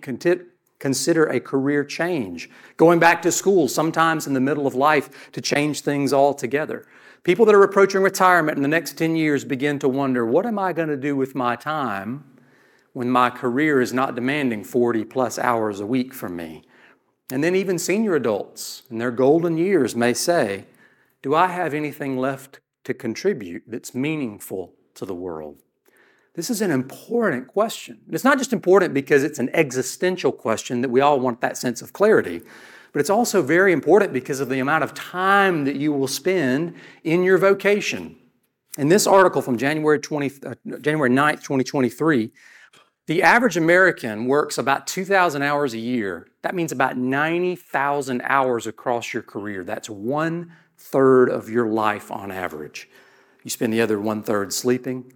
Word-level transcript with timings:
consider 0.79 1.25
a 1.25 1.41
career 1.41 1.83
change, 1.83 2.51
going 2.77 2.99
back 2.99 3.23
to 3.23 3.33
school 3.33 3.69
sometimes 3.69 4.27
in 4.27 4.35
the 4.35 4.41
middle 4.41 4.67
of 4.67 4.75
life 4.75 5.33
to 5.33 5.41
change 5.41 5.81
things 5.81 6.13
altogether. 6.13 6.85
People 7.23 7.47
that 7.47 7.55
are 7.55 7.65
approaching 7.65 8.03
retirement 8.03 8.59
in 8.59 8.63
the 8.63 8.69
next 8.69 8.99
10 8.99 9.17
years 9.17 9.43
begin 9.43 9.79
to 9.79 9.89
wonder, 9.89 10.27
what 10.27 10.45
am 10.45 10.59
I 10.59 10.75
going 10.75 10.91
to 10.91 10.99
do 10.99 11.17
with 11.17 11.35
my 11.35 11.57
time 11.57 12.25
when 12.97 13.11
my 13.11 13.29
career 13.29 13.83
is 13.83 13.93
not 13.93 14.15
demanding 14.15 14.65
40 14.65 15.05
plus 15.05 15.39
hours 15.39 15.81
a 15.81 15.87
week 15.87 16.15
from 16.15 16.35
me. 16.35 16.63
And 17.31 17.45
then 17.45 17.55
even 17.55 17.79
senior 17.79 18.15
adults 18.15 18.85
in 18.91 18.97
their 18.97 19.11
golden 19.11 19.59
years 19.59 19.95
may 19.95 20.15
say, 20.15 20.65
Do 21.21 21.35
I 21.35 21.49
have 21.49 21.75
anything 21.75 22.17
left 22.17 22.61
to 22.85 22.95
contribute 22.95 23.65
that's 23.67 23.95
meaningful 23.95 24.73
to 24.95 25.05
the 25.05 25.15
world? 25.15 25.63
This 26.37 26.49
is 26.49 26.63
an 26.63 26.71
important 26.71 27.49
question. 27.49 28.01
It's 28.09 28.25
not 28.25 28.39
just 28.39 28.55
important 28.55 28.95
because 28.95 29.25
it's 29.25 29.39
an 29.39 29.51
existential 29.53 30.33
question 30.33 30.81
that 30.81 30.89
we 30.89 31.03
all 31.03 31.21
want 31.21 31.43
that 31.43 31.59
sense 31.59 31.83
of 31.83 31.93
clarity, 31.93 32.41
but 32.95 33.01
it's 33.01 33.11
also 33.11 33.43
very 33.43 33.75
important 33.75 34.15
because 34.15 34.41
of 34.41 34.49
the 34.49 34.61
amount 34.61 34.85
of 34.85 34.95
time 34.95 35.67
that 35.67 35.77
you 35.77 35.93
will 35.93 36.09
spend 36.09 36.75
in 37.05 37.23
your 37.23 37.37
vocation. 37.37 38.17
In 38.79 38.89
this 38.89 39.07
article 39.07 39.43
from 39.43 39.59
January, 39.59 39.99
20, 39.99 40.33
uh, 40.47 40.55
January 40.81 41.11
9th, 41.11 41.43
2023, 41.43 42.31
the 43.07 43.23
average 43.23 43.57
American 43.57 44.27
works 44.27 44.59
about 44.59 44.87
2,000 44.87 45.43
hours 45.43 45.75
a 45.75 45.79
year. 45.79 46.27
That 46.43 46.55
means 46.55 46.73
about 46.73 46.97
90,000 46.97 48.21
hours 48.25 48.67
across 48.67 49.15
your 49.15 49.23
career. 49.23 49.63
That's 49.63 49.89
one 49.89 50.53
third 50.77 51.29
of 51.31 51.49
your 51.49 51.69
life 51.69 52.11
on 52.11 52.31
average. 52.31 52.89
You 53.45 53.51
spend 53.51 53.73
the 53.73 53.81
other 53.81 54.01
one 54.01 54.23
third 54.23 54.53
sleeping. 54.53 55.13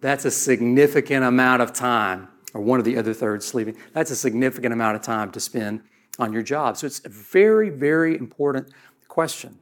That's 0.00 0.24
a 0.24 0.30
significant 0.30 1.24
amount 1.24 1.60
of 1.60 1.72
time, 1.72 2.28
or 2.54 2.62
one 2.62 2.78
of 2.78 2.84
the 2.86 2.96
other 2.96 3.12
thirds 3.12 3.46
sleeping. 3.46 3.76
That's 3.92 4.10
a 4.10 4.16
significant 4.16 4.72
amount 4.72 4.96
of 4.96 5.02
time 5.02 5.30
to 5.32 5.40
spend 5.40 5.82
on 6.18 6.32
your 6.32 6.42
job. 6.42 6.78
So 6.78 6.86
it's 6.86 7.02
a 7.04 7.08
very, 7.10 7.68
very 7.68 8.16
important 8.16 8.68
question. 9.08 9.58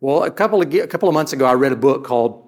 Well, 0.00 0.24
a 0.24 0.30
couple 0.30 0.60
of, 0.60 0.72
a 0.72 0.86
couple 0.86 1.08
of 1.08 1.14
months 1.14 1.32
ago, 1.32 1.46
I 1.46 1.54
read 1.54 1.72
a 1.72 1.76
book 1.76 2.04
called 2.04 2.45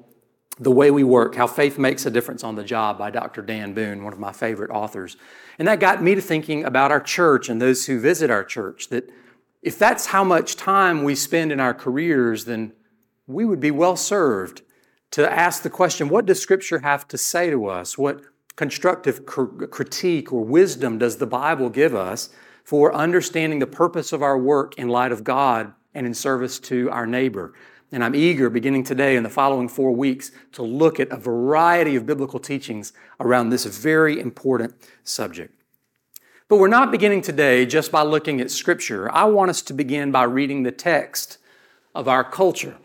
the 0.60 0.70
Way 0.70 0.90
We 0.90 1.04
Work 1.04 1.36
How 1.36 1.46
Faith 1.46 1.78
Makes 1.78 2.06
a 2.06 2.10
Difference 2.10 2.42
on 2.42 2.56
the 2.56 2.64
Job 2.64 2.98
by 2.98 3.10
Dr. 3.10 3.42
Dan 3.42 3.74
Boone, 3.74 4.02
one 4.02 4.12
of 4.12 4.18
my 4.18 4.32
favorite 4.32 4.70
authors. 4.70 5.16
And 5.58 5.68
that 5.68 5.80
got 5.80 6.02
me 6.02 6.14
to 6.14 6.20
thinking 6.20 6.64
about 6.64 6.90
our 6.90 7.00
church 7.00 7.48
and 7.48 7.60
those 7.60 7.86
who 7.86 8.00
visit 8.00 8.30
our 8.30 8.44
church 8.44 8.88
that 8.88 9.08
if 9.62 9.78
that's 9.78 10.06
how 10.06 10.24
much 10.24 10.56
time 10.56 11.04
we 11.04 11.14
spend 11.14 11.52
in 11.52 11.60
our 11.60 11.74
careers, 11.74 12.44
then 12.44 12.72
we 13.26 13.44
would 13.44 13.60
be 13.60 13.70
well 13.70 13.96
served 13.96 14.62
to 15.12 15.30
ask 15.30 15.62
the 15.62 15.70
question 15.70 16.08
what 16.08 16.26
does 16.26 16.40
Scripture 16.40 16.80
have 16.80 17.06
to 17.08 17.18
say 17.18 17.50
to 17.50 17.66
us? 17.66 17.96
What 17.96 18.20
constructive 18.56 19.24
critique 19.24 20.32
or 20.32 20.44
wisdom 20.44 20.98
does 20.98 21.18
the 21.18 21.26
Bible 21.26 21.70
give 21.70 21.94
us 21.94 22.30
for 22.64 22.94
understanding 22.94 23.60
the 23.60 23.66
purpose 23.66 24.12
of 24.12 24.22
our 24.22 24.38
work 24.38 24.76
in 24.78 24.88
light 24.88 25.12
of 25.12 25.24
God 25.24 25.72
and 25.94 26.06
in 26.06 26.14
service 26.14 26.58
to 26.60 26.90
our 26.90 27.06
neighbor? 27.06 27.54
And 27.90 28.04
I'm 28.04 28.14
eager, 28.14 28.50
beginning 28.50 28.84
today 28.84 29.16
and 29.16 29.24
the 29.24 29.30
following 29.30 29.68
four 29.68 29.92
weeks, 29.92 30.30
to 30.52 30.62
look 30.62 31.00
at 31.00 31.08
a 31.10 31.16
variety 31.16 31.96
of 31.96 32.04
biblical 32.04 32.38
teachings 32.38 32.92
around 33.18 33.48
this 33.48 33.64
very 33.64 34.20
important 34.20 34.74
subject. 35.04 35.54
But 36.48 36.58
we're 36.58 36.68
not 36.68 36.90
beginning 36.90 37.22
today 37.22 37.64
just 37.64 37.90
by 37.90 38.02
looking 38.02 38.40
at 38.40 38.50
Scripture. 38.50 39.10
I 39.12 39.24
want 39.24 39.50
us 39.50 39.62
to 39.62 39.72
begin 39.72 40.12
by 40.12 40.24
reading 40.24 40.62
the 40.62 40.72
text 40.72 41.38
of 41.94 42.08
our 42.08 42.24
culture. 42.24 42.76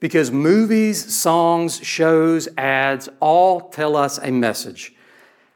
Because 0.00 0.30
movies, 0.30 1.14
songs, 1.14 1.78
shows, 1.82 2.48
ads 2.56 3.08
all 3.20 3.68
tell 3.68 3.96
us 3.96 4.18
a 4.18 4.30
message. 4.30 4.94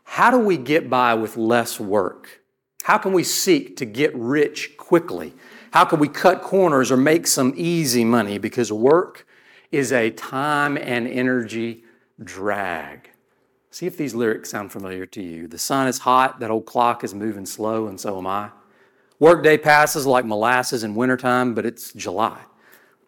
How 0.05 0.31
do 0.31 0.39
we 0.39 0.57
get 0.57 0.91
by 0.91 1.15
with 1.15 1.37
less 1.37 1.79
work? 1.79 2.41
How 2.83 2.99
can 2.99 3.13
we 3.13 3.23
seek 3.23 3.77
to 3.77 3.85
get 3.85 4.15
rich 4.15 4.77
quickly? 4.77 5.35
How 5.73 5.85
can 5.85 6.01
we 6.01 6.09
cut 6.09 6.43
corners 6.43 6.91
or 6.91 6.97
make 6.97 7.27
some 7.27 7.55
easy 7.57 8.05
money? 8.05 8.39
Because 8.39 8.73
work 8.73 9.27
is 9.71 9.93
a 9.93 10.11
time 10.11 10.77
and 10.77 11.07
energy 11.07 11.85
drag. 12.23 13.11
See 13.71 13.87
if 13.87 13.97
these 13.97 14.15
lyrics 14.15 14.51
sound 14.51 14.73
familiar 14.73 15.07
to 15.07 15.23
you. 15.23 15.47
The 15.47 15.59
sun 15.59 15.87
is 15.87 16.01
hot, 16.01 16.41
that 16.41 16.51
old 16.51 16.67
clock 16.67 17.05
is 17.05 17.15
moving 17.15 17.47
slow, 17.47 17.87
and 17.87 18.01
so 18.01 18.19
am 18.19 18.27
I. 18.27 18.51
Workday 19.21 19.59
passes 19.59 20.07
like 20.07 20.25
molasses 20.25 20.83
in 20.83 20.97
wintertime, 20.97 21.55
but 21.55 21.65
it's 21.65 21.93
July. 21.93 22.41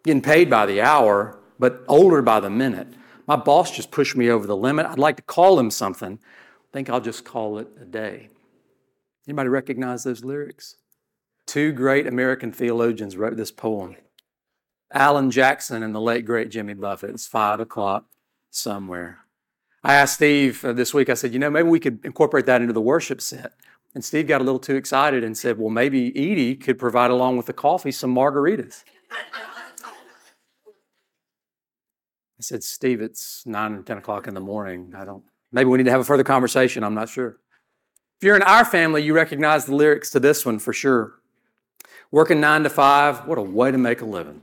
Getting 0.03 0.21
paid 0.21 0.49
by 0.49 0.65
the 0.65 0.79
hour, 0.79 1.37
but 1.59 1.83
older 1.89 2.21
by 2.21 2.39
the 2.39 2.49
minute. 2.49 2.87
My 3.27 3.35
boss 3.35 3.75
just 3.75 3.91
pushed 3.91 4.15
me 4.15 4.29
over 4.29 4.47
the 4.47 4.55
limit. 4.55 4.85
I'd 4.85 4.99
like 4.99 5.17
to 5.17 5.21
call 5.21 5.59
him 5.59 5.69
something. 5.69 6.17
I 6.21 6.67
think 6.71 6.89
I'll 6.89 7.01
just 7.01 7.25
call 7.25 7.57
it 7.57 7.67
a 7.81 7.85
day. 7.85 8.29
Anybody 9.27 9.49
recognize 9.49 10.05
those 10.05 10.23
lyrics? 10.23 10.77
Two 11.53 11.71
great 11.71 12.07
American 12.07 12.51
theologians 12.51 13.15
wrote 13.15 13.37
this 13.37 13.51
poem 13.51 13.95
Alan 14.91 15.29
Jackson 15.29 15.83
and 15.83 15.93
the 15.93 16.01
late 16.01 16.25
great 16.25 16.49
Jimmy 16.49 16.73
Buffett. 16.73 17.11
It's 17.11 17.27
five 17.27 17.59
o'clock 17.59 18.07
somewhere. 18.49 19.19
I 19.83 19.93
asked 19.93 20.15
Steve 20.15 20.65
uh, 20.65 20.73
this 20.73 20.95
week, 20.95 21.09
I 21.09 21.13
said, 21.13 21.31
you 21.31 21.37
know, 21.37 21.51
maybe 21.51 21.69
we 21.69 21.79
could 21.79 22.03
incorporate 22.03 22.47
that 22.47 22.61
into 22.61 22.73
the 22.73 22.81
worship 22.81 23.21
set. 23.21 23.51
And 23.93 24.03
Steve 24.03 24.27
got 24.27 24.41
a 24.41 24.43
little 24.43 24.57
too 24.57 24.75
excited 24.75 25.23
and 25.23 25.37
said, 25.37 25.59
well, 25.59 25.69
maybe 25.69 26.07
Edie 26.17 26.55
could 26.55 26.79
provide 26.79 27.11
along 27.11 27.37
with 27.37 27.45
the 27.45 27.53
coffee 27.53 27.91
some 27.91 28.15
margaritas. 28.15 28.83
I 29.11 29.19
said, 32.39 32.63
Steve, 32.63 32.99
it's 32.99 33.45
nine 33.45 33.73
or 33.73 33.83
10 33.83 33.99
o'clock 33.99 34.27
in 34.27 34.33
the 34.33 34.41
morning. 34.41 34.93
I 34.97 35.05
don't, 35.05 35.23
maybe 35.51 35.69
we 35.69 35.77
need 35.77 35.83
to 35.83 35.91
have 35.91 36.01
a 36.01 36.03
further 36.03 36.23
conversation. 36.23 36.83
I'm 36.83 36.95
not 36.95 37.09
sure. 37.09 37.37
If 38.19 38.25
you're 38.25 38.35
in 38.37 38.41
our 38.41 38.65
family, 38.65 39.03
you 39.03 39.13
recognize 39.13 39.65
the 39.65 39.75
lyrics 39.75 40.09
to 40.09 40.19
this 40.19 40.47
one 40.47 40.57
for 40.57 40.73
sure. 40.73 41.19
Working 42.13 42.39
nine 42.39 42.61
to 42.61 42.69
five, 42.69 43.25
what 43.25 43.39
a 43.39 43.41
way 43.41 43.71
to 43.71 43.77
make 43.79 44.01
a 44.01 44.05
living. 44.05 44.41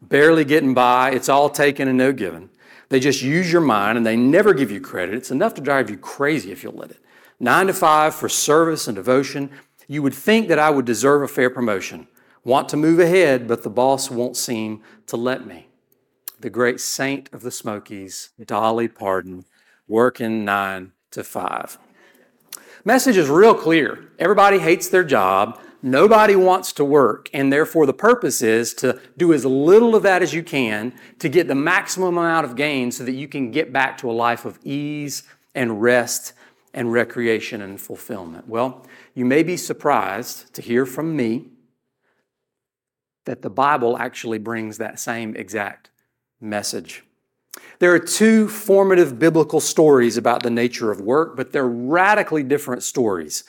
Barely 0.00 0.42
getting 0.42 0.72
by, 0.72 1.10
it's 1.10 1.28
all 1.28 1.50
taken 1.50 1.86
and 1.86 1.98
no 1.98 2.14
given. 2.14 2.48
They 2.88 2.98
just 2.98 3.20
use 3.20 3.52
your 3.52 3.60
mind 3.60 3.98
and 3.98 4.06
they 4.06 4.16
never 4.16 4.54
give 4.54 4.70
you 4.70 4.80
credit. 4.80 5.16
It's 5.16 5.30
enough 5.30 5.52
to 5.56 5.60
drive 5.60 5.90
you 5.90 5.98
crazy 5.98 6.50
if 6.50 6.62
you'll 6.62 6.72
let 6.72 6.92
it. 6.92 7.04
Nine 7.38 7.66
to 7.66 7.74
five 7.74 8.14
for 8.14 8.30
service 8.30 8.88
and 8.88 8.96
devotion. 8.96 9.50
You 9.86 10.02
would 10.02 10.14
think 10.14 10.48
that 10.48 10.58
I 10.58 10.70
would 10.70 10.86
deserve 10.86 11.20
a 11.20 11.28
fair 11.28 11.50
promotion. 11.50 12.08
Want 12.42 12.70
to 12.70 12.78
move 12.78 12.98
ahead, 12.98 13.46
but 13.46 13.64
the 13.64 13.68
boss 13.68 14.10
won't 14.10 14.38
seem 14.38 14.82
to 15.08 15.18
let 15.18 15.46
me. 15.46 15.68
The 16.40 16.48
great 16.48 16.80
saint 16.80 17.28
of 17.34 17.42
the 17.42 17.50
Smokies, 17.50 18.30
Dolly 18.42 18.88
Parton, 18.88 19.44
working 19.86 20.46
nine 20.46 20.92
to 21.10 21.22
five. 21.22 21.76
Message 22.82 23.18
is 23.18 23.28
real 23.28 23.54
clear. 23.54 24.08
Everybody 24.18 24.58
hates 24.58 24.88
their 24.88 25.04
job. 25.04 25.60
Nobody 25.82 26.36
wants 26.36 26.72
to 26.74 26.84
work, 26.84 27.30
and 27.32 27.52
therefore 27.52 27.86
the 27.86 27.94
purpose 27.94 28.42
is 28.42 28.74
to 28.74 29.00
do 29.16 29.32
as 29.32 29.46
little 29.46 29.94
of 29.96 30.02
that 30.02 30.22
as 30.22 30.34
you 30.34 30.42
can 30.42 30.92
to 31.18 31.28
get 31.28 31.48
the 31.48 31.54
maximum 31.54 32.18
amount 32.18 32.44
of 32.44 32.54
gain 32.54 32.92
so 32.92 33.04
that 33.04 33.12
you 33.12 33.26
can 33.26 33.50
get 33.50 33.72
back 33.72 33.96
to 33.98 34.10
a 34.10 34.12
life 34.12 34.44
of 34.44 34.58
ease 34.62 35.22
and 35.54 35.80
rest 35.80 36.34
and 36.74 36.92
recreation 36.92 37.62
and 37.62 37.80
fulfillment. 37.80 38.46
Well, 38.46 38.86
you 39.14 39.24
may 39.24 39.42
be 39.42 39.56
surprised 39.56 40.52
to 40.54 40.62
hear 40.62 40.84
from 40.84 41.16
me 41.16 41.46
that 43.24 43.42
the 43.42 43.50
Bible 43.50 43.96
actually 43.98 44.38
brings 44.38 44.78
that 44.78 45.00
same 45.00 45.34
exact 45.34 45.90
message. 46.40 47.04
There 47.78 47.92
are 47.92 47.98
two 47.98 48.48
formative 48.48 49.18
biblical 49.18 49.60
stories 49.60 50.16
about 50.16 50.42
the 50.42 50.50
nature 50.50 50.90
of 50.90 51.00
work, 51.00 51.36
but 51.36 51.52
they're 51.52 51.66
radically 51.66 52.42
different 52.42 52.82
stories. 52.82 53.44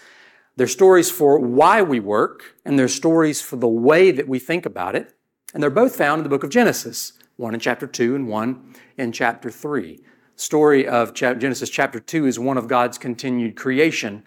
They're 0.58 0.68
stories 0.68 1.10
for 1.10 1.40
why 1.40 1.82
we 1.82 2.00
work, 2.00 2.58
and 2.66 2.78
they're 2.78 2.88
stories 2.88 3.42
for 3.42 3.56
the 3.56 3.68
way 3.68 4.12
that 4.12 4.28
we 4.28 4.38
think 4.38 4.66
about 4.66 4.96
it. 4.96 5.14
And 5.54 5.64
they're 5.64 5.70
both 5.70 5.96
found 5.96 6.20
in 6.20 6.24
the 6.24 6.30
book 6.30 6.44
of 6.44 6.50
Genesis, 6.50 7.14
one 7.38 7.54
in 7.54 7.60
chapter 7.60 7.88
2 7.88 8.16
and 8.16 8.28
one 8.28 8.74
in 8.98 9.12
chapter 9.12 9.50
3. 9.50 9.98
The 10.36 10.42
story 10.42 10.88
of 10.88 11.14
Genesis 11.14 11.70
chapter 11.70 12.00
2 12.00 12.26
is 12.26 12.38
one 12.38 12.58
of 12.58 12.68
God's 12.68 12.98
continued 12.98 13.56
creation. 13.56 14.24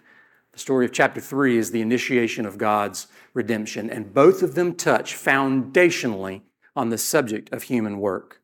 The 0.51 0.59
story 0.59 0.85
of 0.85 0.91
chapter 0.91 1.21
3 1.21 1.57
is 1.57 1.71
the 1.71 1.81
initiation 1.81 2.45
of 2.45 2.57
God's 2.57 3.07
redemption, 3.33 3.89
and 3.89 4.13
both 4.13 4.41
of 4.41 4.55
them 4.55 4.73
touch 4.73 5.13
foundationally 5.13 6.41
on 6.75 6.89
the 6.89 6.97
subject 6.97 7.53
of 7.53 7.63
human 7.63 7.99
work. 7.99 8.41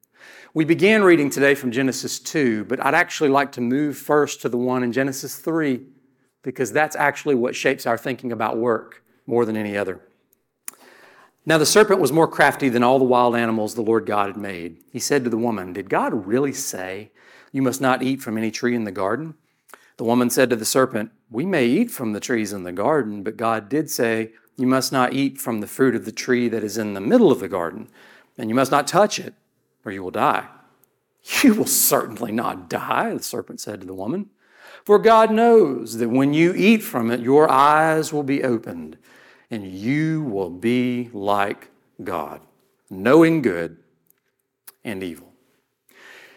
We 0.54 0.66
began 0.66 1.04
reading 1.04 1.30
today 1.30 1.56
from 1.56 1.72
Genesis 1.72 2.19
2, 2.19 2.66
but 2.66 2.83
I'd 2.86 2.94
actually 2.94 3.30
like 3.30 3.54
to 3.54 3.62
move 3.62 3.98
first 3.98 4.42
to 4.42 4.50
the 4.50 4.57
one 4.57 4.83
in 4.83 4.92
Genesis 4.92 5.38
3 5.38 5.81
because 6.43 6.71
that's 6.71 6.95
actually 6.95 7.35
what 7.35 7.55
shapes 7.55 7.85
our 7.85 7.97
thinking 7.97 8.31
about 8.31 8.57
work 8.57 9.03
more 9.25 9.45
than 9.45 9.57
any 9.57 9.77
other. 9.77 10.01
Now, 11.45 11.57
the 11.57 11.65
serpent 11.65 11.99
was 11.99 12.11
more 12.11 12.27
crafty 12.27 12.69
than 12.69 12.83
all 12.83 12.99
the 12.99 13.05
wild 13.05 13.35
animals 13.35 13.73
the 13.73 13.81
Lord 13.81 14.05
God 14.05 14.27
had 14.27 14.38
made. 14.38 14.77
He 14.91 14.99
said 14.99 15.23
to 15.23 15.29
the 15.29 15.38
woman, 15.38 15.73
Did 15.73 15.89
God 15.89 16.27
really 16.27 16.53
say, 16.53 17.11
You 17.51 17.61
must 17.61 17.81
not 17.81 18.03
eat 18.03 18.21
from 18.21 18.38
any 18.38 18.51
tree 18.51 18.75
in 18.75 18.83
the 18.83 18.91
garden? 18.91 19.33
The 19.97 20.03
woman 20.03 20.29
said 20.29 20.49
to 20.51 20.55
the 20.55 20.65
serpent, 20.65 21.11
We 21.31 21.45
may 21.45 21.65
eat 21.65 21.89
from 21.89 22.13
the 22.13 22.19
trees 22.19 22.53
in 22.53 22.63
the 22.63 22.71
garden, 22.71 23.23
but 23.23 23.37
God 23.37 23.69
did 23.69 23.89
say, 23.89 24.33
You 24.55 24.67
must 24.67 24.91
not 24.91 25.13
eat 25.13 25.39
from 25.39 25.61
the 25.61 25.67
fruit 25.67 25.95
of 25.95 26.05
the 26.05 26.11
tree 26.11 26.47
that 26.49 26.63
is 26.63 26.77
in 26.77 26.94
the 26.94 27.01
middle 27.01 27.31
of 27.31 27.39
the 27.39 27.47
garden, 27.47 27.89
and 28.37 28.49
you 28.49 28.55
must 28.55 28.71
not 28.71 28.87
touch 28.87 29.17
it 29.17 29.33
or 29.85 29.91
you 29.91 30.03
will 30.03 30.11
die. 30.11 30.47
You 31.44 31.53
will 31.53 31.67
certainly 31.67 32.31
not 32.31 32.67
die, 32.67 33.13
the 33.13 33.21
serpent 33.21 33.59
said 33.59 33.81
to 33.81 33.85
the 33.87 33.94
woman. 33.94 34.31
For 34.83 34.98
God 34.98 35.31
knows 35.31 35.98
that 35.98 36.10
when 36.10 36.33
you 36.33 36.54
eat 36.56 36.81
from 36.83 37.12
it, 37.12 37.19
your 37.19 37.50
eyes 37.50 38.12
will 38.12 38.24
be 38.24 38.44
opened, 38.44 38.98
and 39.50 39.66
you 39.66 40.24
will 40.24 40.50
be 40.50 41.10
like 41.13 41.69
God, 42.04 42.42
knowing 42.89 43.42
good 43.42 43.78
and 44.83 45.04
evil. 45.04 45.31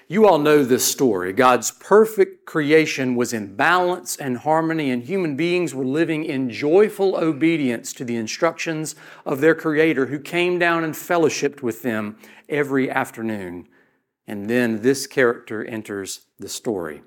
You 0.06 0.26
all 0.26 0.38
know 0.38 0.62
this 0.62 0.84
story. 0.84 1.32
God's 1.32 1.70
perfect 1.70 2.44
creation 2.44 3.16
was 3.16 3.32
in 3.32 3.56
balance 3.56 4.16
and 4.16 4.36
harmony, 4.36 4.90
and 4.90 5.02
human 5.02 5.34
beings 5.34 5.74
were 5.74 5.86
living 5.86 6.24
in 6.24 6.50
joyful 6.50 7.16
obedience 7.16 7.94
to 7.94 8.04
the 8.04 8.16
instructions 8.16 8.94
of 9.24 9.40
their 9.40 9.54
Creator, 9.54 10.06
who 10.06 10.18
came 10.18 10.58
down 10.58 10.84
and 10.84 10.92
fellowshipped 10.92 11.62
with 11.62 11.80
them 11.80 12.18
every 12.50 12.90
afternoon. 12.90 13.66
And 14.26 14.50
then 14.50 14.82
this 14.82 15.06
character 15.06 15.64
enters 15.64 16.26
the 16.38 16.50
story. 16.50 17.02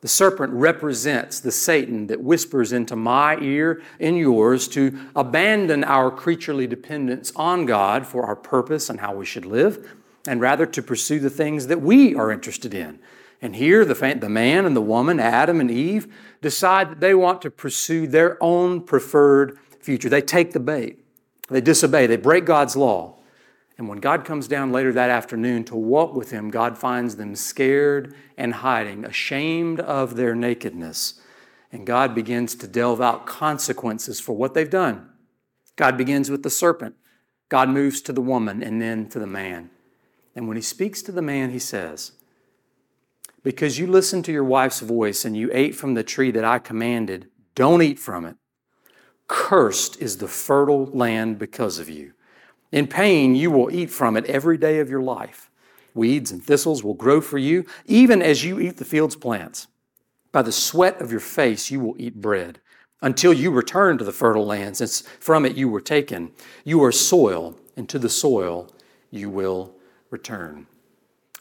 The 0.00 0.08
serpent 0.08 0.52
represents 0.54 1.40
the 1.40 1.52
Satan 1.52 2.06
that 2.06 2.22
whispers 2.22 2.72
into 2.72 2.96
my 2.96 3.36
ear 3.38 3.82
and 3.98 4.16
yours 4.16 4.66
to 4.68 4.98
abandon 5.14 5.84
our 5.84 6.10
creaturely 6.10 6.66
dependence 6.66 7.32
on 7.36 7.66
God 7.66 8.06
for 8.06 8.24
our 8.24 8.36
purpose 8.36 8.88
and 8.88 9.00
how 9.00 9.14
we 9.14 9.26
should 9.26 9.44
live, 9.44 9.92
and 10.26 10.40
rather 10.40 10.64
to 10.64 10.82
pursue 10.82 11.18
the 11.18 11.28
things 11.28 11.66
that 11.66 11.82
we 11.82 12.14
are 12.14 12.32
interested 12.32 12.72
in. 12.72 12.98
And 13.42 13.56
here, 13.56 13.84
the, 13.84 13.94
the 14.20 14.28
man 14.28 14.64
and 14.64 14.74
the 14.74 14.82
woman, 14.82 15.20
Adam 15.20 15.60
and 15.60 15.70
Eve, 15.70 16.14
decide 16.40 16.90
that 16.90 17.00
they 17.00 17.14
want 17.14 17.42
to 17.42 17.50
pursue 17.50 18.06
their 18.06 18.42
own 18.42 18.82
preferred 18.82 19.58
future. 19.80 20.08
They 20.08 20.22
take 20.22 20.52
the 20.52 20.60
bait, 20.60 21.04
they 21.48 21.60
disobey, 21.60 22.06
they 22.06 22.16
break 22.16 22.46
God's 22.46 22.76
law. 22.76 23.16
And 23.80 23.88
when 23.88 23.98
God 23.98 24.26
comes 24.26 24.46
down 24.46 24.72
later 24.72 24.92
that 24.92 25.08
afternoon 25.08 25.64
to 25.64 25.74
walk 25.74 26.14
with 26.14 26.32
him, 26.32 26.50
God 26.50 26.76
finds 26.76 27.16
them 27.16 27.34
scared 27.34 28.14
and 28.36 28.52
hiding, 28.52 29.06
ashamed 29.06 29.80
of 29.80 30.16
their 30.16 30.34
nakedness. 30.34 31.14
And 31.72 31.86
God 31.86 32.14
begins 32.14 32.54
to 32.56 32.68
delve 32.68 33.00
out 33.00 33.24
consequences 33.24 34.20
for 34.20 34.34
what 34.34 34.52
they've 34.52 34.68
done. 34.68 35.08
God 35.76 35.96
begins 35.96 36.30
with 36.30 36.42
the 36.42 36.50
serpent. 36.50 36.94
God 37.48 37.70
moves 37.70 38.02
to 38.02 38.12
the 38.12 38.20
woman 38.20 38.62
and 38.62 38.82
then 38.82 39.08
to 39.08 39.18
the 39.18 39.26
man. 39.26 39.70
And 40.36 40.46
when 40.46 40.58
he 40.58 40.62
speaks 40.62 41.00
to 41.00 41.12
the 41.12 41.22
man, 41.22 41.48
he 41.48 41.58
says, 41.58 42.12
Because 43.42 43.78
you 43.78 43.86
listened 43.86 44.26
to 44.26 44.32
your 44.32 44.44
wife's 44.44 44.80
voice 44.80 45.24
and 45.24 45.34
you 45.34 45.48
ate 45.54 45.74
from 45.74 45.94
the 45.94 46.04
tree 46.04 46.30
that 46.32 46.44
I 46.44 46.58
commanded, 46.58 47.30
don't 47.54 47.80
eat 47.80 47.98
from 47.98 48.26
it. 48.26 48.36
Cursed 49.26 50.02
is 50.02 50.18
the 50.18 50.28
fertile 50.28 50.84
land 50.84 51.38
because 51.38 51.78
of 51.78 51.88
you. 51.88 52.12
In 52.72 52.86
pain, 52.86 53.34
you 53.34 53.50
will 53.50 53.70
eat 53.70 53.90
from 53.90 54.16
it 54.16 54.26
every 54.26 54.56
day 54.56 54.78
of 54.78 54.90
your 54.90 55.02
life. 55.02 55.50
Weeds 55.94 56.30
and 56.30 56.42
thistles 56.42 56.84
will 56.84 56.94
grow 56.94 57.20
for 57.20 57.38
you, 57.38 57.66
even 57.86 58.22
as 58.22 58.44
you 58.44 58.60
eat 58.60 58.76
the 58.76 58.84
field's 58.84 59.16
plants. 59.16 59.66
By 60.32 60.42
the 60.42 60.52
sweat 60.52 61.00
of 61.00 61.10
your 61.10 61.20
face, 61.20 61.70
you 61.70 61.80
will 61.80 61.96
eat 61.98 62.20
bread 62.20 62.60
until 63.02 63.32
you 63.32 63.50
return 63.50 63.98
to 63.98 64.04
the 64.04 64.12
fertile 64.12 64.46
land, 64.46 64.76
since 64.76 65.00
from 65.00 65.44
it 65.44 65.56
you 65.56 65.68
were 65.68 65.80
taken. 65.80 66.30
You 66.64 66.82
are 66.84 66.92
soil, 66.92 67.56
and 67.76 67.88
to 67.88 67.98
the 67.98 68.08
soil 68.08 68.70
you 69.10 69.30
will 69.30 69.74
return. 70.10 70.66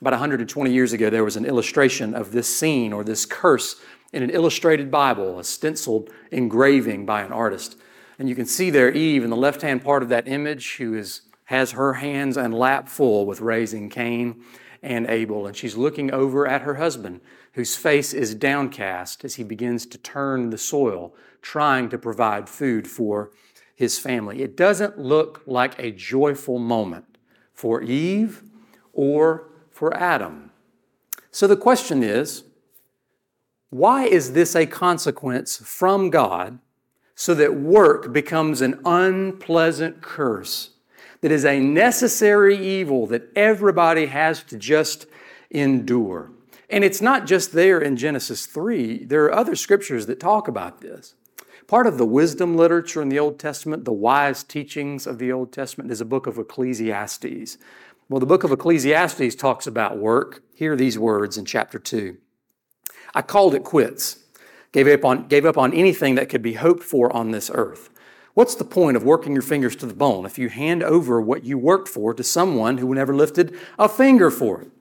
About 0.01 0.13
120 0.13 0.71
years 0.71 0.93
ago, 0.93 1.09
there 1.09 1.25
was 1.25 1.35
an 1.35 1.45
illustration 1.45 2.15
of 2.15 2.31
this 2.31 2.47
scene 2.47 2.93
or 2.93 3.03
this 3.03 3.25
curse 3.25 3.75
in 4.13 4.23
an 4.23 4.29
illustrated 4.29 4.89
Bible, 4.89 5.37
a 5.37 5.43
stenciled 5.43 6.09
engraving 6.31 7.05
by 7.05 7.21
an 7.21 7.33
artist. 7.33 7.77
And 8.19 8.27
you 8.27 8.35
can 8.35 8.45
see 8.45 8.69
there 8.69 8.91
Eve 8.91 9.23
in 9.23 9.29
the 9.29 9.37
left 9.37 9.61
hand 9.61 9.81
part 9.81 10.03
of 10.03 10.09
that 10.09 10.27
image, 10.27 10.75
who 10.75 10.93
is, 10.93 11.21
has 11.45 11.71
her 11.71 11.93
hands 11.93 12.35
and 12.35 12.53
lap 12.53 12.89
full 12.89 13.25
with 13.25 13.39
raising 13.39 13.89
Cain 13.89 14.43
and 14.83 15.07
Abel. 15.07 15.47
And 15.47 15.55
she's 15.55 15.77
looking 15.77 16.11
over 16.11 16.45
at 16.45 16.63
her 16.63 16.75
husband, 16.75 17.21
whose 17.53 17.77
face 17.77 18.13
is 18.13 18.35
downcast 18.35 19.23
as 19.23 19.35
he 19.35 19.43
begins 19.43 19.85
to 19.85 19.97
turn 19.97 20.49
the 20.49 20.57
soil, 20.57 21.15
trying 21.41 21.87
to 21.89 21.97
provide 21.97 22.49
food 22.49 22.87
for 22.87 23.31
his 23.73 23.97
family. 23.97 24.41
It 24.41 24.57
doesn't 24.57 24.99
look 24.99 25.41
like 25.45 25.79
a 25.79 25.91
joyful 25.91 26.59
moment 26.59 27.17
for 27.53 27.81
Eve 27.81 28.43
or 28.91 29.47
for 29.71 29.95
Adam. 29.95 30.51
So 31.31 31.47
the 31.47 31.55
question 31.55 32.03
is 32.03 32.43
why 33.69 34.05
is 34.05 34.33
this 34.33 34.55
a 34.55 34.65
consequence 34.65 35.57
from 35.63 36.09
God 36.09 36.59
so 37.19 37.33
that 37.35 37.53
work 37.53 38.13
becomes 38.13 38.61
an 38.61 38.79
unpleasant 38.85 40.01
curse 40.01 40.69
that 41.19 41.33
is 41.33 41.43
a 41.43 41.59
necessary 41.59 42.57
evil 42.57 43.05
that 43.07 43.29
everybody 43.35 44.05
has 44.05 44.41
to 44.41 44.57
just 44.57 45.05
endure. 45.51 46.31
And 46.69 46.81
it's 46.81 47.01
not 47.01 47.27
just 47.27 47.51
there 47.51 47.81
in 47.81 47.97
Genesis 47.97 48.45
3, 48.45 49.03
there 49.03 49.25
are 49.25 49.33
other 49.33 49.57
scriptures 49.57 50.05
that 50.05 50.21
talk 50.21 50.47
about 50.47 50.79
this. 50.79 51.15
Part 51.67 51.87
of 51.87 51.97
the 51.97 52.05
wisdom 52.05 52.55
literature 52.55 53.01
in 53.01 53.09
the 53.09 53.19
Old 53.19 53.37
Testament, 53.37 53.83
the 53.83 53.91
wise 53.91 54.41
teachings 54.41 55.05
of 55.05 55.19
the 55.19 55.29
Old 55.29 55.51
Testament, 55.51 55.91
is 55.91 55.99
a 55.99 56.05
book 56.05 56.25
of 56.25 56.37
Ecclesiastes. 56.37 57.57
Well, 58.07 58.21
the 58.21 58.25
book 58.25 58.45
of 58.45 58.53
Ecclesiastes 58.53 59.35
talks 59.35 59.67
about 59.67 59.97
work. 59.97 60.41
Hear 60.53 60.77
these 60.77 60.97
words 60.97 61.37
in 61.37 61.43
chapter 61.43 61.79
2. 61.79 62.15
I 63.13 63.21
called 63.23 63.55
it 63.55 63.65
quits 63.65 64.23
gave 64.71 64.87
up 64.87 65.05
on, 65.05 65.27
gave 65.27 65.45
up 65.45 65.57
on 65.57 65.73
anything 65.73 66.15
that 66.15 66.29
could 66.29 66.41
be 66.41 66.53
hoped 66.53 66.83
for 66.83 67.11
on 67.15 67.31
this 67.31 67.49
earth. 67.53 67.89
What's 68.33 68.55
the 68.55 68.63
point 68.63 68.95
of 68.95 69.03
working 69.03 69.33
your 69.33 69.41
fingers 69.41 69.75
to 69.77 69.85
the 69.85 69.93
bone 69.93 70.25
if 70.25 70.37
you 70.37 70.49
hand 70.49 70.83
over 70.83 71.19
what 71.19 71.43
you 71.43 71.57
worked 71.57 71.87
for 71.87 72.13
to 72.13 72.23
someone 72.23 72.77
who 72.77 72.93
never 72.93 73.13
lifted 73.13 73.57
a 73.77 73.89
finger 73.89 74.31
for 74.31 74.61
it? 74.61 74.71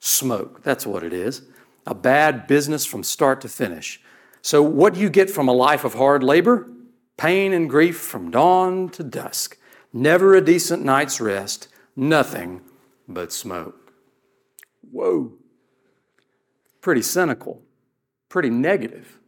Smoke, 0.00 0.62
that's 0.62 0.86
what 0.86 1.04
it 1.04 1.12
is. 1.12 1.42
A 1.86 1.94
bad 1.94 2.46
business 2.46 2.84
from 2.84 3.02
start 3.02 3.40
to 3.42 3.48
finish. 3.48 4.00
So, 4.42 4.62
what 4.62 4.94
do 4.94 5.00
you 5.00 5.10
get 5.10 5.30
from 5.30 5.48
a 5.48 5.52
life 5.52 5.84
of 5.84 5.94
hard 5.94 6.22
labor? 6.22 6.68
Pain 7.16 7.52
and 7.52 7.70
grief 7.70 7.96
from 7.96 8.30
dawn 8.30 8.88
to 8.90 9.02
dusk. 9.02 9.58
Never 9.92 10.34
a 10.34 10.40
decent 10.40 10.84
night's 10.84 11.20
rest. 11.20 11.68
Nothing 11.94 12.60
but 13.08 13.32
smoke. 13.32 13.92
Whoa. 14.90 15.32
Pretty 16.80 17.02
cynical, 17.02 17.62
pretty 18.28 18.50
negative. 18.50 19.18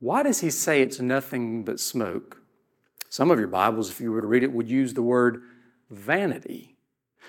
Why 0.00 0.22
does 0.22 0.40
he 0.40 0.48
say 0.50 0.80
it's 0.80 0.98
nothing 0.98 1.62
but 1.62 1.78
smoke? 1.78 2.40
Some 3.10 3.30
of 3.30 3.38
your 3.38 3.48
Bibles, 3.48 3.90
if 3.90 4.00
you 4.00 4.10
were 4.10 4.22
to 4.22 4.26
read 4.26 4.42
it, 4.42 4.52
would 4.52 4.68
use 4.68 4.94
the 4.94 5.02
word 5.02 5.42
vanity. 5.90 6.76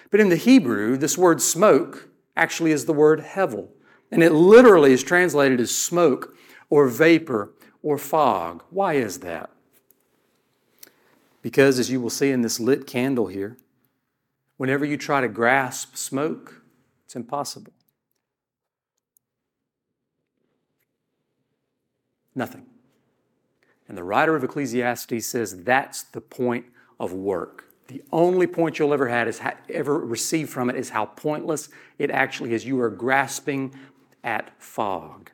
But 0.10 0.22
in 0.22 0.30
the 0.30 0.38
Hebrew, 0.38 0.96
this 0.96 1.18
word 1.18 1.42
smoke 1.42 2.10
actually 2.36 2.72
is 2.72 2.86
the 2.86 2.94
word 2.94 3.20
hevel. 3.20 3.68
And 4.10 4.24
it 4.24 4.32
literally 4.32 4.94
is 4.94 5.04
translated 5.04 5.60
as 5.60 5.75
smoke 5.75 6.34
or 6.70 6.88
vapor 6.88 7.54
or 7.84 7.98
fog. 7.98 8.63
Why 8.70 8.94
is 8.94 9.20
that? 9.20 9.50
Because, 11.42 11.78
as 11.78 11.90
you 11.90 12.00
will 12.00 12.10
see 12.10 12.32
in 12.32 12.42
this 12.42 12.60
lit 12.60 12.88
candle 12.88 13.28
here, 13.28 13.58
whenever 14.58 14.86
you 14.86 14.96
try 14.96 15.20
to 15.20 15.28
grasp 15.28 15.96
smoke, 15.96 16.62
it's 17.06 17.16
impossible. 17.16 17.74
Nothing. 22.36 22.66
And 23.88 23.98
the 23.98 24.04
writer 24.04 24.36
of 24.36 24.44
Ecclesiastes 24.44 25.26
says 25.26 25.64
that's 25.64 26.04
the 26.04 26.22
point 26.22 26.66
of 27.00 27.14
work. 27.14 27.66
The 27.88 28.04
only 28.12 28.48
point 28.48 28.80
you'll 28.80 28.94
ever 28.94 29.10
had 29.10 29.28
is 29.28 29.42
ever 29.70 30.00
receive 30.00 30.50
from 30.50 30.70
it 30.70 30.78
is 30.78 30.92
how 30.92 31.08
pointless 31.08 31.68
it 32.00 32.10
actually 32.10 32.54
is. 32.54 32.66
You 32.66 32.80
are 32.80 32.90
grasping 32.90 33.76
at 34.24 34.52
fog. 34.62 35.32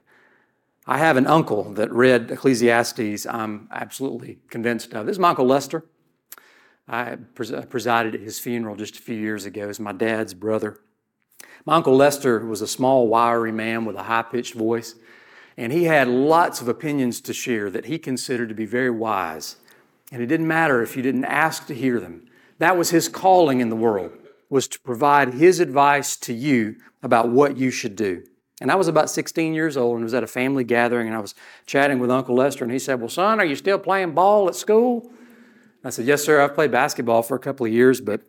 I 0.87 0.97
have 0.97 1.17
an 1.17 1.27
uncle 1.27 1.73
that 1.73 1.91
read 1.91 2.31
Ecclesiastes. 2.31 3.27
I'm 3.27 3.67
absolutely 3.71 4.39
convinced 4.49 4.93
of. 4.93 5.05
This 5.05 5.15
is 5.15 5.19
my 5.19 5.29
uncle 5.29 5.45
Lester. 5.45 5.85
I 6.87 7.17
pres- 7.35 7.51
uh, 7.51 7.63
presided 7.63 8.15
at 8.15 8.21
his 8.21 8.39
funeral 8.39 8.75
just 8.77 8.97
a 8.97 9.01
few 9.01 9.17
years 9.17 9.45
ago. 9.45 9.67
He's 9.67 9.79
my 9.79 9.91
dad's 9.91 10.33
brother. 10.33 10.79
My 11.65 11.75
uncle 11.75 11.95
Lester 11.95 12.45
was 12.45 12.61
a 12.61 12.67
small, 12.67 13.07
wiry 13.07 13.51
man 13.51 13.83
with 13.83 13.97
a 13.97 14.03
high 14.03 14.21
pitched 14.21 14.53
voice, 14.53 14.95
and 15.57 15.73
he 15.73 15.85
had 15.85 16.07
lots 16.07 16.61
of 16.61 16.67
opinions 16.67 17.19
to 17.21 17.33
share 17.33 17.69
that 17.71 17.85
he 17.85 17.97
considered 17.97 18.49
to 18.49 18.55
be 18.55 18.65
very 18.65 18.91
wise. 18.91 19.57
And 20.11 20.21
it 20.21 20.27
didn't 20.27 20.47
matter 20.47 20.81
if 20.81 20.95
you 20.95 21.01
didn't 21.01 21.25
ask 21.25 21.65
to 21.67 21.73
hear 21.73 21.99
them. 21.99 22.27
That 22.59 22.77
was 22.77 22.91
his 22.91 23.09
calling 23.09 23.59
in 23.59 23.69
the 23.69 23.75
world, 23.75 24.11
was 24.49 24.67
to 24.69 24.79
provide 24.79 25.33
his 25.33 25.59
advice 25.59 26.15
to 26.17 26.33
you 26.33 26.75
about 27.01 27.29
what 27.29 27.57
you 27.57 27.71
should 27.71 27.95
do. 27.95 28.23
And 28.61 28.71
I 28.71 28.75
was 28.75 28.87
about 28.87 29.09
16 29.09 29.53
years 29.53 29.77
old 29.77 29.95
and 29.95 30.03
was 30.03 30.13
at 30.13 30.23
a 30.23 30.27
family 30.27 30.63
gathering 30.63 31.07
and 31.07 31.15
I 31.15 31.19
was 31.19 31.35
chatting 31.65 31.99
with 31.99 32.09
Uncle 32.09 32.35
Lester 32.35 32.63
and 32.63 32.73
he 32.73 32.79
said, 32.79 32.99
Well, 32.99 33.09
son, 33.09 33.39
are 33.39 33.45
you 33.45 33.55
still 33.55 33.77
playing 33.77 34.13
ball 34.13 34.47
at 34.47 34.55
school? 34.55 35.11
I 35.83 35.91
said, 35.91 36.05
Yes, 36.05 36.23
sir. 36.23 36.41
I've 36.41 36.55
played 36.55 36.71
basketball 36.71 37.21
for 37.21 37.35
a 37.35 37.39
couple 37.39 37.65
of 37.65 37.71
years, 37.71 38.01
but 38.01 38.21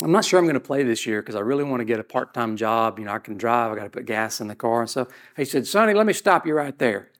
I'm 0.00 0.12
not 0.12 0.24
sure 0.24 0.38
I'm 0.38 0.44
going 0.44 0.54
to 0.54 0.60
play 0.60 0.84
this 0.84 1.06
year 1.06 1.20
because 1.20 1.34
I 1.34 1.40
really 1.40 1.64
want 1.64 1.80
to 1.80 1.84
get 1.84 1.98
a 1.98 2.04
part 2.04 2.32
time 2.32 2.56
job. 2.56 2.98
You 2.98 3.06
know, 3.06 3.12
I 3.12 3.18
can 3.18 3.36
drive, 3.36 3.72
I 3.72 3.74
got 3.74 3.84
to 3.84 3.90
put 3.90 4.04
gas 4.04 4.40
in 4.40 4.46
the 4.46 4.54
car 4.54 4.80
and 4.80 4.90
stuff. 4.90 5.08
He 5.36 5.44
said, 5.44 5.66
Sonny, 5.66 5.92
let 5.92 6.06
me 6.06 6.12
stop 6.12 6.46
you 6.46 6.54
right 6.54 6.78
there. 6.78 7.10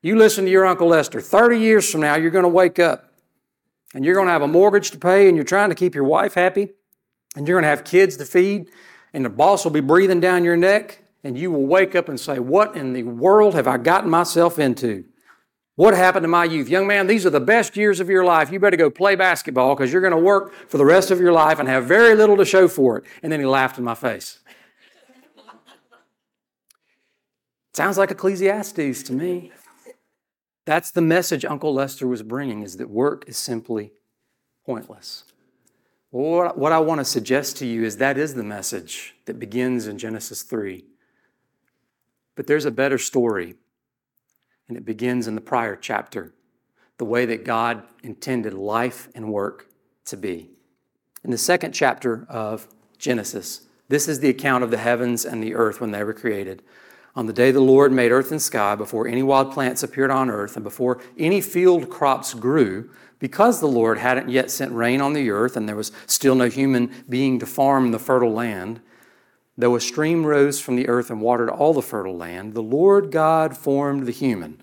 You 0.00 0.16
listen 0.16 0.44
to 0.44 0.50
your 0.50 0.64
Uncle 0.64 0.88
Lester. 0.88 1.20
30 1.20 1.58
years 1.58 1.90
from 1.90 2.02
now, 2.02 2.14
you're 2.14 2.30
going 2.30 2.44
to 2.44 2.48
wake 2.48 2.78
up 2.78 3.12
and 3.94 4.04
you're 4.04 4.14
going 4.14 4.26
to 4.26 4.32
have 4.32 4.42
a 4.42 4.48
mortgage 4.48 4.92
to 4.92 4.98
pay 4.98 5.26
and 5.26 5.36
you're 5.36 5.44
trying 5.44 5.70
to 5.70 5.74
keep 5.74 5.94
your 5.94 6.04
wife 6.04 6.34
happy 6.34 6.70
and 7.34 7.48
you're 7.48 7.56
going 7.56 7.64
to 7.64 7.68
have 7.68 7.84
kids 7.84 8.16
to 8.18 8.24
feed 8.24 8.70
and 9.12 9.24
the 9.24 9.30
boss 9.30 9.64
will 9.64 9.72
be 9.72 9.80
breathing 9.80 10.20
down 10.20 10.44
your 10.44 10.56
neck 10.56 11.02
and 11.24 11.36
you 11.36 11.50
will 11.50 11.66
wake 11.66 11.96
up 11.96 12.08
and 12.08 12.20
say, 12.20 12.38
What 12.38 12.76
in 12.76 12.92
the 12.92 13.02
world 13.02 13.54
have 13.54 13.66
I 13.66 13.76
gotten 13.76 14.08
myself 14.08 14.58
into? 14.58 15.04
What 15.78 15.94
happened 15.94 16.24
to 16.24 16.28
my 16.28 16.42
youth? 16.42 16.68
Young 16.68 16.88
man, 16.88 17.06
these 17.06 17.24
are 17.24 17.30
the 17.30 17.38
best 17.38 17.76
years 17.76 18.00
of 18.00 18.08
your 18.10 18.24
life. 18.24 18.50
You 18.50 18.58
better 18.58 18.76
go 18.76 18.90
play 18.90 19.14
basketball 19.14 19.76
because 19.76 19.92
you're 19.92 20.02
going 20.02 20.10
to 20.10 20.18
work 20.18 20.52
for 20.68 20.76
the 20.76 20.84
rest 20.84 21.12
of 21.12 21.20
your 21.20 21.30
life 21.30 21.60
and 21.60 21.68
have 21.68 21.84
very 21.84 22.16
little 22.16 22.36
to 22.36 22.44
show 22.44 22.66
for 22.66 22.98
it. 22.98 23.04
And 23.22 23.30
then 23.30 23.38
he 23.38 23.46
laughed 23.46 23.78
in 23.78 23.84
my 23.84 23.94
face. 23.94 24.40
Sounds 27.74 27.96
like 27.96 28.10
Ecclesiastes 28.10 29.04
to 29.04 29.12
me. 29.12 29.52
That's 30.64 30.90
the 30.90 31.00
message 31.00 31.44
Uncle 31.44 31.72
Lester 31.72 32.08
was 32.08 32.24
bringing 32.24 32.64
is 32.64 32.78
that 32.78 32.90
work 32.90 33.22
is 33.28 33.36
simply 33.36 33.92
pointless. 34.66 35.26
What 36.10 36.72
I 36.72 36.80
want 36.80 36.98
to 37.02 37.04
suggest 37.04 37.56
to 37.58 37.66
you 37.66 37.84
is 37.84 37.98
that 37.98 38.18
is 38.18 38.34
the 38.34 38.42
message 38.42 39.14
that 39.26 39.38
begins 39.38 39.86
in 39.86 39.96
Genesis 39.96 40.42
3. 40.42 40.84
But 42.34 42.48
there's 42.48 42.64
a 42.64 42.72
better 42.72 42.98
story, 42.98 43.54
and 44.68 44.76
it 44.76 44.84
begins 44.84 45.26
in 45.26 45.34
the 45.34 45.40
prior 45.40 45.76
chapter 45.76 46.32
the 46.98 47.04
way 47.04 47.24
that 47.26 47.44
God 47.44 47.82
intended 48.02 48.52
life 48.52 49.08
and 49.14 49.32
work 49.32 49.68
to 50.06 50.16
be. 50.16 50.50
In 51.24 51.30
the 51.30 51.38
second 51.38 51.72
chapter 51.72 52.26
of 52.28 52.68
Genesis, 52.98 53.62
this 53.88 54.08
is 54.08 54.20
the 54.20 54.28
account 54.28 54.64
of 54.64 54.70
the 54.70 54.78
heavens 54.78 55.24
and 55.24 55.42
the 55.42 55.54
earth 55.54 55.80
when 55.80 55.92
they 55.92 56.04
were 56.04 56.12
created. 56.12 56.62
On 57.14 57.26
the 57.26 57.32
day 57.32 57.50
the 57.50 57.60
Lord 57.60 57.92
made 57.92 58.12
earth 58.12 58.30
and 58.30 58.42
sky, 58.42 58.74
before 58.74 59.08
any 59.08 59.22
wild 59.22 59.52
plants 59.52 59.82
appeared 59.82 60.10
on 60.10 60.30
earth, 60.30 60.56
and 60.56 60.64
before 60.64 61.00
any 61.16 61.40
field 61.40 61.88
crops 61.88 62.34
grew, 62.34 62.90
because 63.18 63.60
the 63.60 63.66
Lord 63.66 63.98
hadn't 63.98 64.28
yet 64.28 64.50
sent 64.50 64.72
rain 64.72 65.00
on 65.00 65.14
the 65.14 65.30
earth, 65.30 65.56
and 65.56 65.68
there 65.68 65.74
was 65.74 65.90
still 66.06 66.34
no 66.34 66.48
human 66.48 66.92
being 67.08 67.38
to 67.38 67.46
farm 67.46 67.90
the 67.90 67.98
fertile 67.98 68.32
land, 68.32 68.80
Though 69.58 69.74
a 69.74 69.80
stream 69.80 70.24
rose 70.24 70.60
from 70.60 70.76
the 70.76 70.88
earth 70.88 71.10
and 71.10 71.20
watered 71.20 71.50
all 71.50 71.74
the 71.74 71.82
fertile 71.82 72.16
land, 72.16 72.54
the 72.54 72.62
Lord 72.62 73.10
God 73.10 73.56
formed 73.56 74.06
the 74.06 74.12
human 74.12 74.60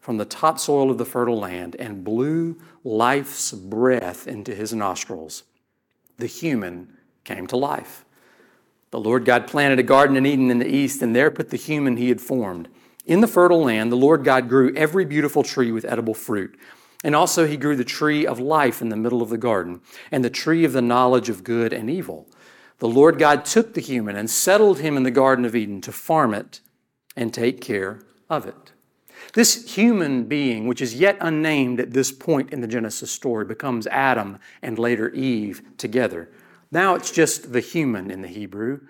from 0.00 0.18
the 0.18 0.24
topsoil 0.24 0.88
of 0.88 0.98
the 0.98 1.04
fertile 1.04 1.40
land 1.40 1.74
and 1.80 2.04
blew 2.04 2.56
life's 2.84 3.50
breath 3.50 4.28
into 4.28 4.54
his 4.54 4.72
nostrils. 4.72 5.42
The 6.18 6.28
human 6.28 6.96
came 7.24 7.48
to 7.48 7.56
life. 7.56 8.04
The 8.92 9.00
Lord 9.00 9.24
God 9.24 9.48
planted 9.48 9.80
a 9.80 9.82
garden 9.82 10.16
in 10.16 10.24
Eden 10.24 10.48
in 10.52 10.60
the 10.60 10.72
east, 10.72 11.02
and 11.02 11.14
there 11.14 11.32
put 11.32 11.50
the 11.50 11.56
human 11.56 11.96
he 11.96 12.08
had 12.08 12.20
formed. 12.20 12.68
In 13.04 13.20
the 13.20 13.26
fertile 13.26 13.64
land, 13.64 13.90
the 13.90 13.96
Lord 13.96 14.22
God 14.22 14.48
grew 14.48 14.72
every 14.76 15.04
beautiful 15.04 15.42
tree 15.42 15.72
with 15.72 15.84
edible 15.84 16.14
fruit. 16.14 16.56
And 17.02 17.16
also, 17.16 17.48
he 17.48 17.56
grew 17.56 17.74
the 17.74 17.84
tree 17.84 18.24
of 18.24 18.38
life 18.38 18.80
in 18.80 18.90
the 18.90 18.96
middle 18.96 19.22
of 19.22 19.28
the 19.28 19.38
garden, 19.38 19.80
and 20.12 20.24
the 20.24 20.30
tree 20.30 20.64
of 20.64 20.72
the 20.72 20.80
knowledge 20.80 21.28
of 21.28 21.42
good 21.42 21.72
and 21.72 21.90
evil. 21.90 22.28
The 22.78 22.88
Lord 22.88 23.18
God 23.18 23.44
took 23.44 23.74
the 23.74 23.80
human 23.80 24.16
and 24.16 24.28
settled 24.28 24.80
him 24.80 24.96
in 24.96 25.02
the 25.02 25.10
Garden 25.10 25.44
of 25.44 25.56
Eden 25.56 25.80
to 25.82 25.92
farm 25.92 26.34
it 26.34 26.60
and 27.16 27.32
take 27.32 27.60
care 27.60 28.00
of 28.28 28.46
it. 28.46 28.72
This 29.32 29.74
human 29.74 30.24
being, 30.24 30.66
which 30.66 30.82
is 30.82 30.94
yet 30.94 31.16
unnamed 31.20 31.80
at 31.80 31.92
this 31.92 32.12
point 32.12 32.52
in 32.52 32.60
the 32.60 32.66
Genesis 32.66 33.10
story, 33.10 33.44
becomes 33.44 33.86
Adam 33.86 34.38
and 34.60 34.78
later 34.78 35.10
Eve 35.10 35.62
together. 35.78 36.30
Now 36.70 36.94
it's 36.94 37.10
just 37.10 37.52
the 37.52 37.60
human 37.60 38.10
in 38.10 38.22
the 38.22 38.28
Hebrew. 38.28 38.80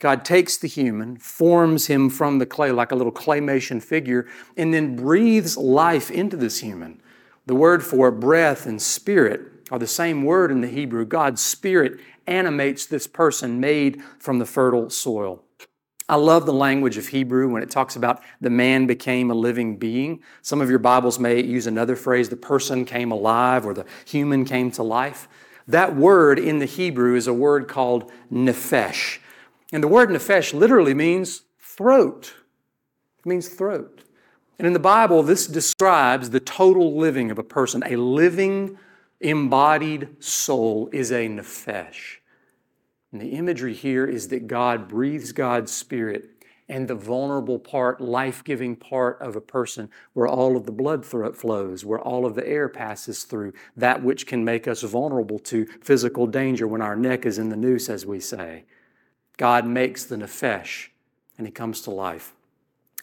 God 0.00 0.24
takes 0.24 0.56
the 0.56 0.68
human, 0.68 1.16
forms 1.16 1.86
him 1.86 2.10
from 2.10 2.38
the 2.38 2.46
clay 2.46 2.70
like 2.70 2.92
a 2.92 2.94
little 2.94 3.12
claymation 3.12 3.82
figure, 3.82 4.26
and 4.56 4.72
then 4.72 4.96
breathes 4.96 5.56
life 5.56 6.10
into 6.10 6.36
this 6.36 6.60
human. 6.60 7.00
The 7.46 7.54
word 7.54 7.84
for 7.84 8.10
breath 8.10 8.66
and 8.66 8.80
spirit 8.80 9.57
are 9.70 9.78
the 9.78 9.86
same 9.86 10.24
word 10.24 10.50
in 10.50 10.60
the 10.60 10.68
Hebrew. 10.68 11.04
God's 11.04 11.40
spirit 11.40 12.00
animates 12.26 12.86
this 12.86 13.06
person 13.06 13.60
made 13.60 14.02
from 14.18 14.38
the 14.38 14.46
fertile 14.46 14.90
soil. 14.90 15.42
I 16.10 16.16
love 16.16 16.46
the 16.46 16.54
language 16.54 16.96
of 16.96 17.08
Hebrew 17.08 17.50
when 17.50 17.62
it 17.62 17.70
talks 17.70 17.94
about 17.94 18.22
the 18.40 18.48
man 18.48 18.86
became 18.86 19.30
a 19.30 19.34
living 19.34 19.76
being. 19.76 20.22
Some 20.40 20.62
of 20.62 20.70
your 20.70 20.78
Bibles 20.78 21.18
may 21.18 21.42
use 21.42 21.66
another 21.66 21.96
phrase, 21.96 22.30
the 22.30 22.36
person 22.36 22.86
came 22.86 23.12
alive 23.12 23.66
or 23.66 23.74
the 23.74 23.84
human 24.06 24.46
came 24.46 24.70
to 24.72 24.82
life. 24.82 25.28
That 25.66 25.94
word 25.94 26.38
in 26.38 26.60
the 26.60 26.66
Hebrew 26.66 27.14
is 27.14 27.26
a 27.26 27.34
word 27.34 27.68
called 27.68 28.10
nephesh. 28.32 29.18
And 29.70 29.82
the 29.82 29.88
word 29.88 30.08
nephesh 30.08 30.54
literally 30.54 30.94
means 30.94 31.42
throat. 31.60 32.32
It 33.18 33.26
means 33.26 33.48
throat. 33.48 34.02
And 34.58 34.66
in 34.66 34.72
the 34.72 34.78
Bible, 34.78 35.22
this 35.22 35.46
describes 35.46 36.30
the 36.30 36.40
total 36.40 36.96
living 36.96 37.30
of 37.30 37.38
a 37.38 37.44
person. 37.44 37.82
A 37.84 37.96
living, 37.96 38.78
embodied 39.20 40.22
soul 40.22 40.88
is 40.92 41.10
a 41.10 41.28
nephesh. 41.28 42.18
And 43.12 43.20
the 43.20 43.30
imagery 43.30 43.74
here 43.74 44.06
is 44.06 44.28
that 44.28 44.46
God 44.46 44.88
breathes 44.88 45.32
God's 45.32 45.72
Spirit 45.72 46.30
and 46.68 46.86
the 46.86 46.94
vulnerable 46.94 47.58
part, 47.58 47.98
life 47.98 48.44
giving 48.44 48.76
part 48.76 49.18
of 49.22 49.34
a 49.34 49.40
person, 49.40 49.88
where 50.12 50.28
all 50.28 50.54
of 50.54 50.66
the 50.66 50.72
blood 50.72 51.06
flows, 51.06 51.84
where 51.84 51.98
all 51.98 52.26
of 52.26 52.34
the 52.34 52.46
air 52.46 52.68
passes 52.68 53.24
through, 53.24 53.54
that 53.74 54.02
which 54.02 54.26
can 54.26 54.44
make 54.44 54.68
us 54.68 54.82
vulnerable 54.82 55.38
to 55.38 55.64
physical 55.80 56.26
danger 56.26 56.66
when 56.68 56.82
our 56.82 56.94
neck 56.94 57.24
is 57.24 57.38
in 57.38 57.48
the 57.48 57.56
noose, 57.56 57.88
as 57.88 58.04
we 58.04 58.20
say. 58.20 58.64
God 59.38 59.66
makes 59.66 60.04
the 60.04 60.16
nephesh 60.16 60.88
and 61.38 61.46
he 61.46 61.50
comes 61.50 61.80
to 61.82 61.90
life 61.90 62.34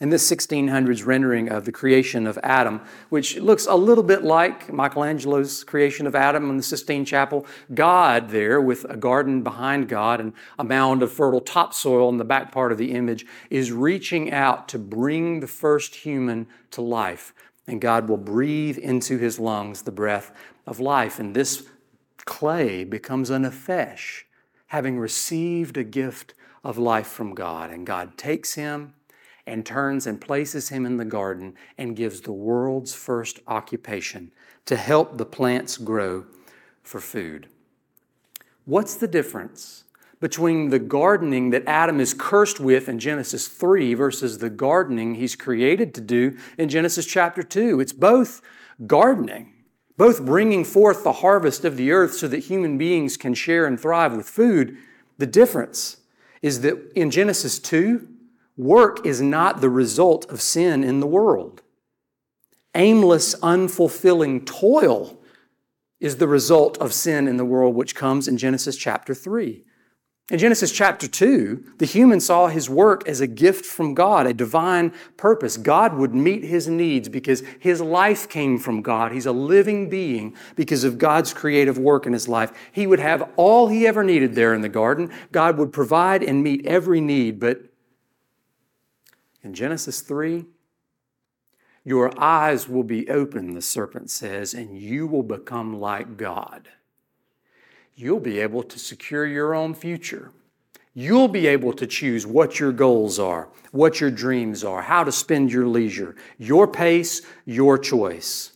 in 0.02 0.10
this 0.10 0.30
1600s 0.30 1.06
rendering 1.06 1.48
of 1.48 1.64
the 1.64 1.72
creation 1.72 2.28
of 2.28 2.38
Adam, 2.44 2.82
which 3.08 3.38
looks 3.38 3.66
a 3.66 3.76
little 3.76 4.04
bit 4.04 4.24
like 4.24 4.72
Michelangelo's 4.72 5.64
creation 5.64 6.06
of 6.06 6.16
Adam 6.16 6.50
in 6.50 6.58
the 6.58 6.64
Sistine 6.64 7.06
Chapel, 7.06 7.46
God 7.74 8.30
there 8.30 8.60
with 8.60 8.86
a 8.90 8.98
garden 8.98 9.42
behind 9.42 9.88
God 9.88 10.20
and 10.20 10.34
a 10.60 10.66
mound 10.66 11.02
of 11.02 11.14
fertile 11.14 11.40
topsoil 11.40 12.10
in 12.10 12.18
the 12.18 12.26
back 12.26 12.52
part 12.52 12.74
of 12.74 12.78
the 12.78 12.92
image 12.92 13.26
is 13.50 13.72
reaching 13.72 14.34
out 14.34 14.68
to 14.70 14.80
bring 14.80 15.40
the 15.40 15.48
first 15.48 15.96
human 15.96 16.48
to 16.72 16.82
life. 16.82 17.34
And 17.66 17.80
God 17.80 18.10
will 18.10 18.18
breathe 18.18 18.78
into 18.78 19.18
his 19.18 19.40
lungs 19.40 19.84
the 19.84 19.92
breath 19.92 20.32
of 20.68 20.82
life. 20.82 21.20
And 21.20 21.34
this 21.34 21.68
clay 22.26 22.84
becomes 22.84 23.30
a 23.30 23.38
nephesh, 23.38 24.24
having 24.68 25.00
received 25.00 25.78
a 25.78 25.86
gift 25.86 26.34
of 26.66 26.78
life 26.78 27.08
from 27.08 27.34
God. 27.34 27.72
And 27.72 27.88
God 27.88 28.18
takes 28.18 28.56
him 28.56 28.94
and 29.48 29.66
turns 29.66 30.08
and 30.08 30.20
places 30.20 30.70
him 30.70 30.86
in 30.86 30.98
the 30.98 31.06
garden 31.06 31.54
and 31.78 31.96
gives 31.96 32.22
the 32.22 32.32
world's 32.32 32.94
first 32.94 33.40
occupation 33.48 34.32
to 34.66 34.76
help 34.76 35.18
the 35.18 35.26
plants 35.26 35.78
grow 35.78 36.26
for 36.82 37.00
food. 37.00 37.48
What's 38.66 38.96
the 38.96 39.08
difference 39.08 39.84
between 40.20 40.70
the 40.70 40.80
gardening 40.80 41.52
that 41.52 41.68
Adam 41.68 42.00
is 42.00 42.14
cursed 42.14 42.60
with 42.60 42.90
in 42.90 42.98
Genesis 42.98 43.48
3 43.48 43.94
versus 43.94 44.40
the 44.40 44.50
gardening 44.50 45.16
he's 45.16 45.36
created 45.36 45.94
to 45.94 46.02
do 46.02 46.36
in 46.58 46.70
Genesis 46.70 47.06
chapter 47.06 47.44
2? 47.44 47.80
It's 47.80 47.94
both 47.94 48.42
gardening, 48.88 49.54
both 49.98 50.26
bringing 50.26 50.64
forth 50.66 51.04
the 51.04 51.14
harvest 51.14 51.64
of 51.64 51.78
the 51.78 51.92
earth 51.92 52.16
so 52.16 52.28
that 52.28 52.46
human 52.46 52.78
beings 52.78 53.18
can 53.18 53.36
share 53.36 53.68
and 53.68 53.80
thrive 53.80 54.16
with 54.16 54.28
food. 54.28 54.78
The 55.20 55.28
difference 55.28 55.98
is 56.42 56.62
that 56.62 56.92
in 56.96 57.12
Genesis 57.12 57.60
2, 57.60 58.08
Work 58.58 59.06
is 59.06 59.22
not 59.22 59.62
the 59.62 59.70
result 59.70 60.30
of 60.30 60.42
sin 60.42 60.84
in 60.84 61.00
the 61.00 61.08
world. 61.08 61.62
Aimless, 62.74 63.36
unfulfilling 63.36 64.46
toil 64.46 65.18
is 66.00 66.18
the 66.18 66.28
result 66.28 66.78
of 66.80 66.94
sin 66.94 67.28
in 67.28 67.38
the 67.38 67.46
world, 67.46 67.76
which 67.76 67.96
comes 67.96 68.28
in 68.28 68.38
Genesis 68.38 68.78
chapter 68.78 69.14
3. 69.14 69.64
In 70.32 70.40
Genesis 70.40 70.72
chapter 70.72 71.08
2, 71.08 71.74
the 71.78 71.86
human 71.86 72.20
saw 72.20 72.48
his 72.48 72.68
work 72.68 73.08
as 73.08 73.22
a 73.22 73.28
gift 73.28 73.64
from 73.64 73.94
God, 73.94 74.26
a 74.26 74.34
divine 74.34 74.92
purpose. 75.18 75.56
God 75.56 75.94
would 75.94 76.16
meet 76.16 76.44
his 76.44 76.68
needs 76.68 77.08
because 77.08 77.44
his 77.60 77.80
life 77.80 78.28
came 78.28 78.58
from 78.58 78.82
God. 78.82 79.12
He's 79.12 79.28
a 79.28 79.32
living 79.32 79.88
being 79.88 80.36
because 80.56 80.84
of 80.84 80.98
God's 80.98 81.32
creative 81.32 81.78
work 81.78 82.08
in 82.08 82.14
his 82.14 82.28
life. 82.28 82.52
He 82.72 82.88
would 82.88 83.00
have 83.00 83.30
all 83.36 83.68
he 83.68 83.86
ever 83.86 84.04
needed 84.04 84.34
there 84.34 84.56
in 84.56 84.62
the 84.62 84.70
garden. 84.70 85.12
God 85.32 85.60
would 85.60 85.72
provide 85.72 86.24
and 86.24 86.44
meet 86.44 86.66
every 86.66 87.02
need. 87.02 87.40
But 87.40 87.75
in 89.46 89.54
Genesis 89.54 90.02
3, 90.02 90.46
your 91.84 92.12
eyes 92.22 92.68
will 92.68 92.84
be 92.84 93.10
open, 93.10 93.54
the 93.54 93.62
serpent 93.62 94.10
says, 94.10 94.54
and 94.54 94.78
you 94.78 95.08
will 95.08 95.24
become 95.24 95.80
like 95.80 96.18
God 96.18 96.68
you'll 97.96 98.20
be 98.20 98.40
able 98.40 98.64
to 98.64 98.78
secure 98.78 99.26
your 99.26 99.56
own 99.56 99.74
future. 99.74 100.32
You'll 100.94 101.28
be 101.28 101.48
able 101.48 101.74
to 101.74 101.88
choose 101.88 102.26
what 102.26 102.60
your 102.60 102.72
goals 102.72 103.20
are, 103.20 103.50
what 103.72 104.00
your 104.00 104.12
dreams 104.12 104.64
are, 104.64 104.82
how 104.82 105.04
to 105.04 105.12
spend 105.12 105.52
your 105.52 105.68
leisure, 105.68 106.16
your 106.38 106.68
pace, 106.68 107.22
your 107.46 107.78
choice. 107.78 108.54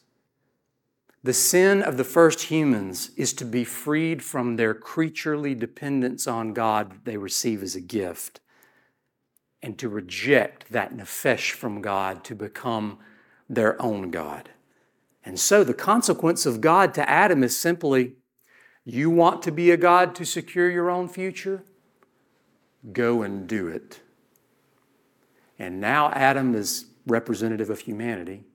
The 1.22 1.34
sin 1.34 1.82
of 1.82 1.98
the 1.98 2.06
first 2.06 2.44
humans 2.44 3.12
is 3.18 3.34
to 3.34 3.46
be 3.46 3.66
freed 3.66 4.24
from 4.24 4.56
their 4.56 4.74
creaturely 4.74 5.54
dependence 5.54 6.28
on 6.28 6.54
God 6.54 6.92
that 6.92 7.06
they 7.06 7.18
receive 7.18 7.62
as 7.62 7.76
a 7.76 7.82
gift 7.82 8.40
and 9.62 9.78
to 9.78 9.90
reject 9.90 10.72
that 10.72 10.96
nefesh 10.96 11.52
from 11.52 11.82
God 11.82 12.24
to 12.26 12.36
become 12.36 13.00
their 13.50 13.82
own 13.82 14.12
God. 14.12 14.50
And 15.26 15.40
so 15.40 15.64
the 15.64 15.74
consequence 15.74 16.46
of 16.46 16.62
God 16.62 16.94
to 16.94 17.10
Adam 17.10 17.44
is 17.44 17.58
simply 17.58 18.14
you 18.86 19.10
want 19.10 19.44
to 19.44 19.52
be 19.52 19.70
a 19.72 19.78
God 19.78 20.16
to 20.16 20.26
secure 20.26 20.70
your 20.70 20.90
own 20.90 21.08
future? 21.08 21.64
Go 22.94 23.22
and 23.22 23.48
do 23.48 23.68
it. 23.68 24.00
And 25.60 25.82
now 25.82 26.10
Adam 26.12 26.56
is 26.56 26.86
representative 27.06 27.70
of 27.70 27.82
humanity, 27.82 28.46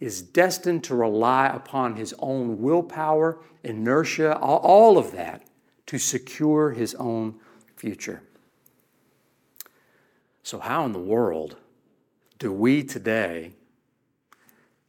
is 0.00 0.20
destined 0.20 0.82
to 0.84 0.94
rely 0.94 1.46
upon 1.46 1.96
his 1.96 2.14
own 2.18 2.60
willpower, 2.60 3.40
inertia, 3.62 4.36
all 4.38 4.98
of 4.98 5.12
that 5.12 5.44
to 5.86 5.98
secure 5.98 6.72
his 6.72 6.94
own 6.96 7.36
future. 7.76 8.22
So, 10.48 10.58
how 10.58 10.86
in 10.86 10.92
the 10.92 10.98
world 10.98 11.56
do 12.38 12.50
we 12.50 12.82
today 12.82 13.52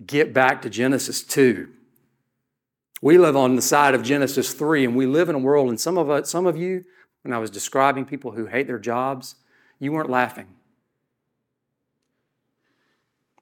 get 0.08 0.34
back 0.34 0.62
to 0.62 0.70
Genesis 0.70 1.22
2 1.22 1.68
we 3.02 3.18
live 3.18 3.36
on 3.36 3.56
the 3.56 3.62
side 3.62 3.94
of 3.94 4.04
Genesis 4.04 4.54
3, 4.54 4.86
and 4.86 4.96
we 4.96 5.06
live 5.06 5.30
in 5.30 5.36
a 5.36 5.40
world, 5.40 5.70
and 5.70 5.80
some 5.80 5.98
of, 5.98 6.10
us, 6.10 6.30
some 6.30 6.46
of 6.46 6.58
you, 6.58 6.84
when 7.24 7.34
I 7.34 7.38
was 7.38 7.50
describing 7.50 8.06
people 8.06 8.32
who 8.32 8.46
hate 8.46 8.68
their 8.68 8.80
jobs, 8.80 9.36
you 9.80 9.92
weren't 9.92 10.10
laughing. 10.10 10.48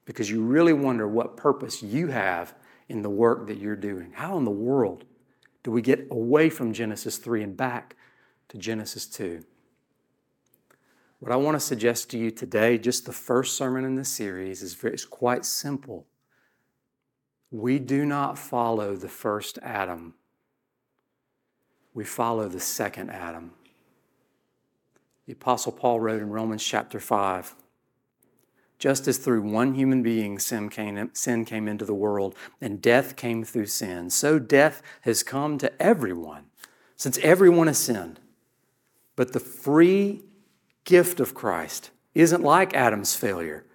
Because 0.04 0.30
you 0.30 0.42
really 0.42 0.72
wonder 0.72 1.08
what 1.08 1.36
purpose 1.36 1.82
you 1.82 2.08
have 2.08 2.54
in 2.88 3.02
the 3.02 3.10
work 3.10 3.46
that 3.48 3.58
you're 3.58 3.76
doing. 3.76 4.12
How 4.12 4.38
in 4.38 4.44
the 4.44 4.50
world 4.50 5.04
do 5.62 5.70
we 5.70 5.82
get 5.82 6.06
away 6.10 6.50
from 6.50 6.72
Genesis 6.72 7.18
3 7.18 7.42
and 7.42 7.56
back 7.56 7.96
to 8.48 8.58
Genesis 8.58 9.06
2? 9.06 9.44
What 11.18 11.32
I 11.32 11.36
want 11.36 11.56
to 11.56 11.60
suggest 11.60 12.10
to 12.10 12.18
you 12.18 12.30
today, 12.30 12.78
just 12.78 13.04
the 13.04 13.12
first 13.12 13.56
sermon 13.56 13.84
in 13.84 13.96
this 13.96 14.08
series, 14.08 14.62
is, 14.62 14.74
very, 14.74 14.96
quite 15.10 15.44
simple. 15.44 16.06
We 17.50 17.78
do 17.78 18.04
not 18.04 18.38
follow 18.38 18.94
the 18.94 19.08
first 19.08 19.58
Adam, 19.62 20.14
we 21.94 22.04
follow 22.04 22.48
the 22.48 22.60
second 22.60 23.10
Adam. 23.10 23.52
The 25.26 25.32
Apostle 25.32 25.72
Paul 25.72 26.00
wrote 26.00 26.22
in 26.22 26.30
Romans 26.30 26.64
chapter 26.64 27.00
5 27.00 27.54
just 28.78 29.08
as 29.08 29.18
through 29.18 29.42
one 29.42 29.74
human 29.74 30.02
being 30.02 30.38
sin 30.38 30.68
came, 30.68 31.10
sin 31.12 31.44
came 31.44 31.66
into 31.66 31.84
the 31.84 31.94
world 31.94 32.34
and 32.60 32.80
death 32.80 33.16
came 33.16 33.44
through 33.44 33.66
sin, 33.66 34.08
so 34.10 34.38
death 34.38 34.82
has 35.02 35.22
come 35.22 35.58
to 35.58 35.82
everyone, 35.82 36.44
since 36.96 37.18
everyone 37.18 37.66
has 37.66 37.78
sinned. 37.78 38.20
But 39.16 39.32
the 39.32 39.40
free 39.40 40.22
gift 40.88 41.20
of 41.20 41.34
Christ 41.34 41.90
isn't 42.14 42.42
like 42.42 42.72
Adam's 42.72 43.14
failure. 43.14 43.66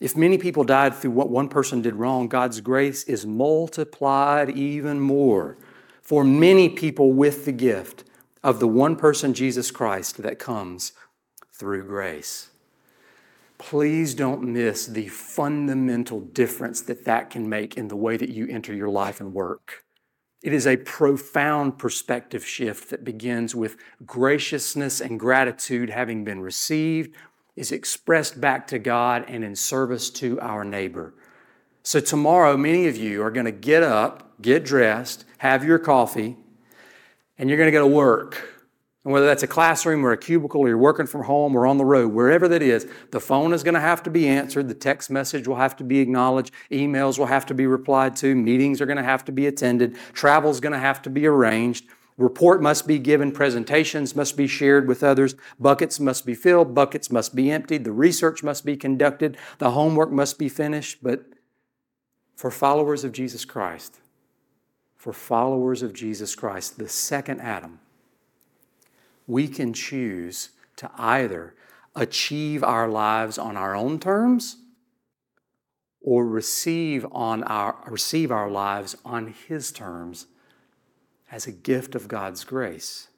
If 0.00 0.16
many 0.16 0.38
people 0.38 0.64
died 0.64 0.94
through 0.94 1.10
what 1.10 1.28
one 1.28 1.50
person 1.50 1.82
did 1.82 1.96
wrong, 1.96 2.26
God's 2.26 2.62
grace 2.62 3.04
is 3.04 3.26
multiplied 3.26 4.48
even 4.56 4.98
more 4.98 5.58
for 6.00 6.24
many 6.24 6.70
people 6.70 7.12
with 7.12 7.44
the 7.44 7.52
gift 7.52 8.04
of 8.42 8.60
the 8.60 8.66
one 8.66 8.96
person, 8.96 9.34
Jesus 9.34 9.70
Christ, 9.70 10.22
that 10.22 10.38
comes 10.38 10.92
through 11.52 11.86
grace. 11.86 12.48
Please 13.58 14.14
don't 14.14 14.42
miss 14.42 14.86
the 14.86 15.08
fundamental 15.08 16.20
difference 16.20 16.80
that 16.80 17.04
that 17.04 17.28
can 17.28 17.46
make 17.46 17.76
in 17.76 17.88
the 17.88 17.96
way 17.96 18.16
that 18.16 18.30
you 18.30 18.48
enter 18.48 18.72
your 18.72 18.88
life 18.88 19.20
and 19.20 19.34
work. 19.34 19.84
It 20.42 20.52
is 20.52 20.66
a 20.66 20.76
profound 20.76 21.78
perspective 21.78 22.46
shift 22.46 22.90
that 22.90 23.04
begins 23.04 23.54
with 23.54 23.76
graciousness 24.06 25.00
and 25.00 25.18
gratitude 25.18 25.90
having 25.90 26.24
been 26.24 26.40
received 26.40 27.14
is 27.56 27.72
expressed 27.72 28.40
back 28.40 28.68
to 28.68 28.78
God 28.78 29.24
and 29.26 29.42
in 29.42 29.56
service 29.56 30.10
to 30.10 30.40
our 30.40 30.64
neighbor. 30.64 31.12
So, 31.82 31.98
tomorrow, 31.98 32.56
many 32.56 32.86
of 32.86 32.96
you 32.96 33.22
are 33.22 33.32
going 33.32 33.46
to 33.46 33.52
get 33.52 33.82
up, 33.82 34.40
get 34.40 34.64
dressed, 34.64 35.24
have 35.38 35.64
your 35.64 35.78
coffee, 35.78 36.36
and 37.36 37.48
you're 37.48 37.58
going 37.58 37.68
to 37.68 37.72
go 37.72 37.80
to 37.80 37.94
work. 37.94 38.57
And 39.08 39.14
whether 39.14 39.24
that's 39.24 39.42
a 39.42 39.46
classroom 39.46 40.04
or 40.04 40.12
a 40.12 40.18
cubicle 40.18 40.60
or 40.60 40.68
you're 40.68 40.76
working 40.76 41.06
from 41.06 41.22
home 41.22 41.56
or 41.56 41.66
on 41.66 41.78
the 41.78 41.84
road, 41.86 42.12
wherever 42.12 42.46
that 42.46 42.60
is, 42.60 42.86
the 43.10 43.18
phone 43.18 43.54
is 43.54 43.62
going 43.62 43.72
to 43.72 43.80
have 43.80 44.02
to 44.02 44.10
be 44.10 44.28
answered, 44.28 44.68
the 44.68 44.74
text 44.74 45.08
message 45.08 45.48
will 45.48 45.56
have 45.56 45.74
to 45.76 45.82
be 45.82 46.00
acknowledged, 46.00 46.52
emails 46.70 47.18
will 47.18 47.24
have 47.24 47.46
to 47.46 47.54
be 47.54 47.66
replied 47.66 48.16
to, 48.16 48.34
meetings 48.34 48.82
are 48.82 48.84
going 48.84 48.98
to 48.98 49.02
have 49.02 49.24
to 49.24 49.32
be 49.32 49.46
attended, 49.46 49.96
travel 50.12 50.50
is 50.50 50.60
going 50.60 50.74
to 50.74 50.78
have 50.78 51.00
to 51.00 51.08
be 51.08 51.26
arranged. 51.26 51.86
Report 52.18 52.60
must 52.60 52.86
be 52.86 52.98
given, 52.98 53.32
presentations 53.32 54.14
must 54.14 54.36
be 54.36 54.46
shared 54.46 54.86
with 54.86 55.02
others, 55.02 55.36
buckets 55.58 55.98
must 55.98 56.26
be 56.26 56.34
filled, 56.34 56.74
buckets 56.74 57.10
must 57.10 57.34
be 57.34 57.50
emptied, 57.50 57.84
the 57.84 57.92
research 57.92 58.42
must 58.42 58.66
be 58.66 58.76
conducted, 58.76 59.38
the 59.56 59.70
homework 59.70 60.12
must 60.12 60.38
be 60.38 60.50
finished. 60.50 60.98
But 61.02 61.24
for 62.36 62.50
followers 62.50 63.04
of 63.04 63.12
Jesus 63.12 63.46
Christ, 63.46 64.00
for 64.96 65.14
followers 65.14 65.80
of 65.80 65.94
Jesus 65.94 66.34
Christ, 66.34 66.76
the 66.76 66.90
second 66.90 67.40
Adam, 67.40 67.80
we 69.28 69.46
can 69.46 69.72
choose 69.72 70.48
to 70.76 70.90
either 70.96 71.54
achieve 71.94 72.64
our 72.64 72.88
lives 72.88 73.38
on 73.38 73.56
our 73.56 73.76
own 73.76 74.00
terms 74.00 74.56
or 76.00 76.26
receive, 76.26 77.06
on 77.12 77.44
our, 77.44 77.76
receive 77.86 78.32
our 78.32 78.50
lives 78.50 78.96
on 79.04 79.34
His 79.46 79.70
terms 79.70 80.26
as 81.30 81.46
a 81.46 81.52
gift 81.52 81.94
of 81.94 82.08
God's 82.08 82.42
grace. 82.42 83.08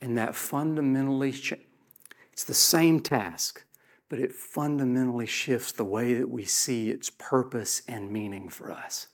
And 0.00 0.18
that 0.18 0.34
fundamentally, 0.34 1.34
it's 2.32 2.44
the 2.44 2.52
same 2.52 3.00
task, 3.00 3.64
but 4.10 4.18
it 4.18 4.34
fundamentally 4.34 5.26
shifts 5.26 5.72
the 5.72 5.84
way 5.84 6.12
that 6.14 6.28
we 6.28 6.44
see 6.44 6.90
its 6.90 7.08
purpose 7.08 7.82
and 7.88 8.10
meaning 8.10 8.50
for 8.50 8.70
us. 8.70 9.06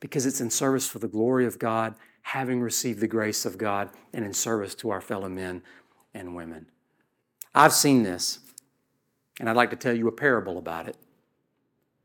Because 0.00 0.26
it's 0.26 0.40
in 0.40 0.50
service 0.50 0.88
for 0.88 0.98
the 0.98 1.06
glory 1.06 1.46
of 1.46 1.60
God, 1.60 1.94
having 2.22 2.60
received 2.60 3.00
the 3.00 3.08
grace 3.08 3.44
of 3.44 3.58
God, 3.58 3.90
and 4.12 4.24
in 4.24 4.32
service 4.32 4.74
to 4.76 4.90
our 4.90 5.00
fellow 5.00 5.28
men 5.28 5.62
and 6.14 6.34
women. 6.34 6.66
I've 7.54 7.72
seen 7.72 8.02
this, 8.02 8.38
and 9.38 9.48
I'd 9.48 9.56
like 9.56 9.70
to 9.70 9.76
tell 9.76 9.94
you 9.94 10.08
a 10.08 10.12
parable 10.12 10.58
about 10.58 10.88
it. 10.88 10.96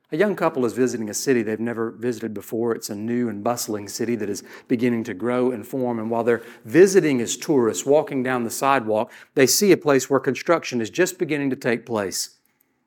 A 0.09 0.17
young 0.17 0.37
couple 0.37 0.65
is 0.65 0.71
visiting 0.71 1.09
a 1.09 1.13
city 1.13 1.43
they've 1.43 1.59
never 1.59 1.91
visited 1.91 2.33
before. 2.33 2.73
It's 2.73 2.89
a 2.89 2.95
new 2.95 3.27
and 3.27 3.43
bustling 3.43 3.89
city 3.89 4.15
that 4.15 4.29
is 4.29 4.41
beginning 4.69 5.03
to 5.05 5.13
grow 5.13 5.51
and 5.51 5.67
form. 5.67 5.99
And 5.99 6.09
while 6.09 6.23
they're 6.23 6.43
visiting 6.63 7.19
as 7.19 7.35
tourists, 7.35 7.85
walking 7.85 8.23
down 8.23 8.45
the 8.45 8.49
sidewalk, 8.49 9.11
they 9.35 9.45
see 9.45 9.73
a 9.73 9.77
place 9.77 10.09
where 10.09 10.21
construction 10.21 10.79
is 10.79 10.89
just 10.89 11.19
beginning 11.19 11.49
to 11.49 11.57
take 11.57 11.85
place. 11.85 12.36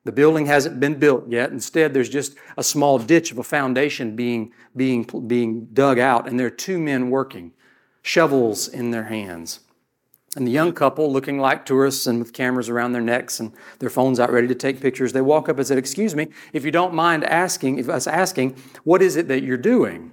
The 0.05 0.13
building 0.13 0.47
hasn't 0.47 0.81
been 0.81 0.99
built 0.99 1.29
yet. 1.29 1.51
Instead, 1.51 1.93
there's 1.93 2.09
just 2.09 2.35
a 2.57 2.63
small 2.63 2.99
ditch 2.99 3.33
of 3.33 3.39
a 3.39 3.43
foundation 3.43 4.17
being, 4.17 4.53
being, 4.75 5.03
being 5.27 5.67
dug 5.73 5.99
out, 5.99 6.27
and 6.27 6.41
there 6.41 6.47
are 6.47 6.51
two 6.51 6.79
men 6.79 7.11
working, 7.11 7.53
shovels 8.01 8.67
in 8.67 8.93
their 8.93 9.05
hands. 9.05 9.61
And 10.37 10.47
the 10.47 10.53
young 10.53 10.73
couple, 10.73 11.13
looking 11.13 11.39
like 11.39 11.67
tourists 11.67 12.07
and 12.07 12.21
with 12.21 12.33
cameras 12.33 12.69
around 12.69 12.93
their 12.93 13.03
necks 13.03 13.41
and 13.41 13.53
their 13.81 13.91
phones 13.91 14.21
out 14.21 14.33
ready 14.33 14.47
to 14.49 14.55
take 14.55 14.81
pictures, 14.81 15.13
they 15.13 15.21
walk 15.21 15.49
up 15.49 15.59
and 15.59 15.67
said, 15.67 15.77
Excuse 15.77 16.15
me, 16.15 16.29
if 16.53 16.65
you 16.65 16.71
don't 16.71 16.95
mind 16.95 17.25
asking, 17.25 17.79
if 17.79 17.89
us 17.89 18.07
asking, 18.07 18.57
what 18.85 19.03
is 19.03 19.17
it 19.17 19.29
that 19.29 19.43
you're 19.43 19.57
doing? 19.59 20.13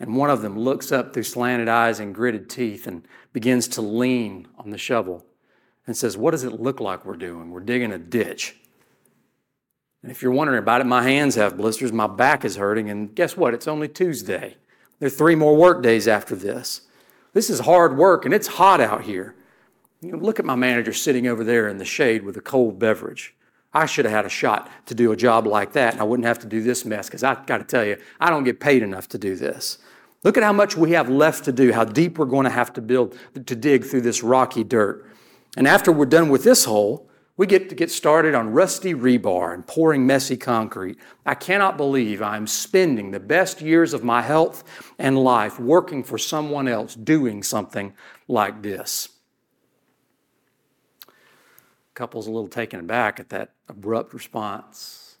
And 0.00 0.16
one 0.16 0.28
of 0.28 0.42
them 0.42 0.58
looks 0.58 0.92
up 0.92 1.14
through 1.14 1.22
slanted 1.22 1.68
eyes 1.68 2.00
and 2.00 2.14
gritted 2.14 2.50
teeth 2.50 2.86
and 2.86 3.06
begins 3.32 3.68
to 3.68 3.80
lean 3.80 4.48
on 4.58 4.70
the 4.70 4.78
shovel 4.78 5.24
and 5.90 5.96
says, 5.96 6.16
What 6.16 6.30
does 6.30 6.44
it 6.44 6.60
look 6.60 6.78
like 6.78 7.04
we're 7.04 7.16
doing? 7.16 7.50
We're 7.50 7.58
digging 7.58 7.90
a 7.90 7.98
ditch. 7.98 8.54
And 10.04 10.12
if 10.12 10.22
you're 10.22 10.30
wondering 10.30 10.60
about 10.60 10.80
it, 10.80 10.86
my 10.86 11.02
hands 11.02 11.34
have 11.34 11.56
blisters, 11.56 11.92
my 11.92 12.06
back 12.06 12.44
is 12.44 12.54
hurting, 12.54 12.88
and 12.88 13.12
guess 13.12 13.36
what? 13.36 13.54
It's 13.54 13.66
only 13.66 13.88
Tuesday. 13.88 14.56
There 15.00 15.08
are 15.08 15.10
three 15.10 15.34
more 15.34 15.56
work 15.56 15.82
days 15.82 16.06
after 16.06 16.36
this. 16.36 16.82
This 17.32 17.50
is 17.50 17.58
hard 17.60 17.96
work 17.96 18.24
and 18.24 18.32
it's 18.32 18.46
hot 18.46 18.80
out 18.80 19.02
here. 19.02 19.34
You 20.00 20.12
know, 20.12 20.18
look 20.18 20.38
at 20.38 20.44
my 20.44 20.54
manager 20.54 20.92
sitting 20.92 21.26
over 21.26 21.42
there 21.42 21.66
in 21.66 21.78
the 21.78 21.84
shade 21.84 22.22
with 22.22 22.36
a 22.36 22.40
cold 22.40 22.78
beverage. 22.78 23.34
I 23.74 23.86
should 23.86 24.04
have 24.04 24.14
had 24.14 24.26
a 24.26 24.30
shot 24.30 24.70
to 24.86 24.94
do 24.94 25.10
a 25.10 25.16
job 25.16 25.44
like 25.44 25.72
that, 25.72 25.94
and 25.94 26.00
I 26.00 26.04
wouldn't 26.04 26.26
have 26.26 26.38
to 26.40 26.46
do 26.46 26.62
this 26.62 26.84
mess 26.84 27.08
because 27.08 27.24
I've 27.24 27.46
got 27.46 27.58
to 27.58 27.64
tell 27.64 27.84
you, 27.84 27.96
I 28.20 28.30
don't 28.30 28.44
get 28.44 28.60
paid 28.60 28.84
enough 28.84 29.08
to 29.08 29.18
do 29.18 29.34
this. 29.34 29.78
Look 30.22 30.36
at 30.36 30.44
how 30.44 30.52
much 30.52 30.76
we 30.76 30.92
have 30.92 31.08
left 31.08 31.44
to 31.46 31.52
do, 31.52 31.72
how 31.72 31.84
deep 31.84 32.16
we're 32.16 32.26
going 32.26 32.44
to 32.44 32.50
have 32.50 32.72
to 32.74 32.80
build 32.80 33.16
to 33.46 33.56
dig 33.56 33.84
through 33.84 34.02
this 34.02 34.22
rocky 34.22 34.62
dirt. 34.62 35.10
And 35.56 35.66
after 35.66 35.90
we're 35.90 36.06
done 36.06 36.28
with 36.28 36.44
this 36.44 36.64
hole, 36.64 37.10
we 37.36 37.46
get 37.46 37.70
to 37.70 37.74
get 37.74 37.90
started 37.90 38.34
on 38.34 38.52
rusty 38.52 38.92
rebar 38.92 39.54
and 39.54 39.66
pouring 39.66 40.06
messy 40.06 40.36
concrete. 40.36 40.98
I 41.24 41.34
cannot 41.34 41.78
believe 41.78 42.20
I'm 42.20 42.46
spending 42.46 43.10
the 43.10 43.18
best 43.18 43.62
years 43.62 43.94
of 43.94 44.04
my 44.04 44.20
health 44.20 44.62
and 44.98 45.18
life 45.18 45.58
working 45.58 46.04
for 46.04 46.18
someone 46.18 46.68
else 46.68 46.94
doing 46.94 47.42
something 47.42 47.94
like 48.28 48.62
this. 48.62 49.08
Couple's 51.94 52.26
a 52.26 52.30
little 52.30 52.48
taken 52.48 52.78
aback 52.80 53.18
at 53.18 53.30
that 53.30 53.52
abrupt 53.68 54.12
response, 54.12 55.16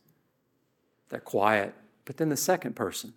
They're 1.08 1.20
quiet. 1.20 1.74
But 2.04 2.16
then 2.16 2.28
the 2.28 2.36
second 2.36 2.76
person 2.76 3.14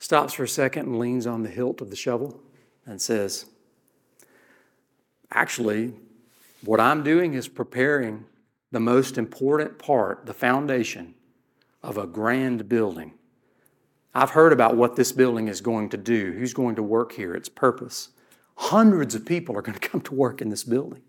stops 0.00 0.34
for 0.34 0.44
a 0.44 0.48
second 0.48 0.86
and 0.86 0.98
leans 0.98 1.26
on 1.26 1.44
the 1.44 1.48
hilt 1.48 1.80
of 1.80 1.88
the 1.88 1.96
shovel 1.96 2.42
and 2.84 3.00
says, 3.00 3.46
Actually, 5.32 5.94
what 6.64 6.80
I'm 6.80 7.02
doing 7.02 7.34
is 7.34 7.48
preparing 7.48 8.24
the 8.72 8.80
most 8.80 9.18
important 9.18 9.78
part, 9.78 10.26
the 10.26 10.34
foundation 10.34 11.14
of 11.82 11.96
a 11.96 12.06
grand 12.06 12.68
building. 12.68 13.14
I've 14.14 14.30
heard 14.30 14.52
about 14.52 14.76
what 14.76 14.96
this 14.96 15.12
building 15.12 15.48
is 15.48 15.60
going 15.60 15.88
to 15.90 15.96
do, 15.96 16.32
who's 16.32 16.52
going 16.52 16.74
to 16.76 16.82
work 16.82 17.12
here, 17.12 17.34
its 17.34 17.48
purpose. 17.48 18.10
Hundreds 18.56 19.14
of 19.14 19.24
people 19.24 19.56
are 19.56 19.62
going 19.62 19.78
to 19.78 19.88
come 19.88 20.00
to 20.02 20.14
work 20.14 20.40
in 20.40 20.50
this 20.50 20.64
building. 20.64 21.02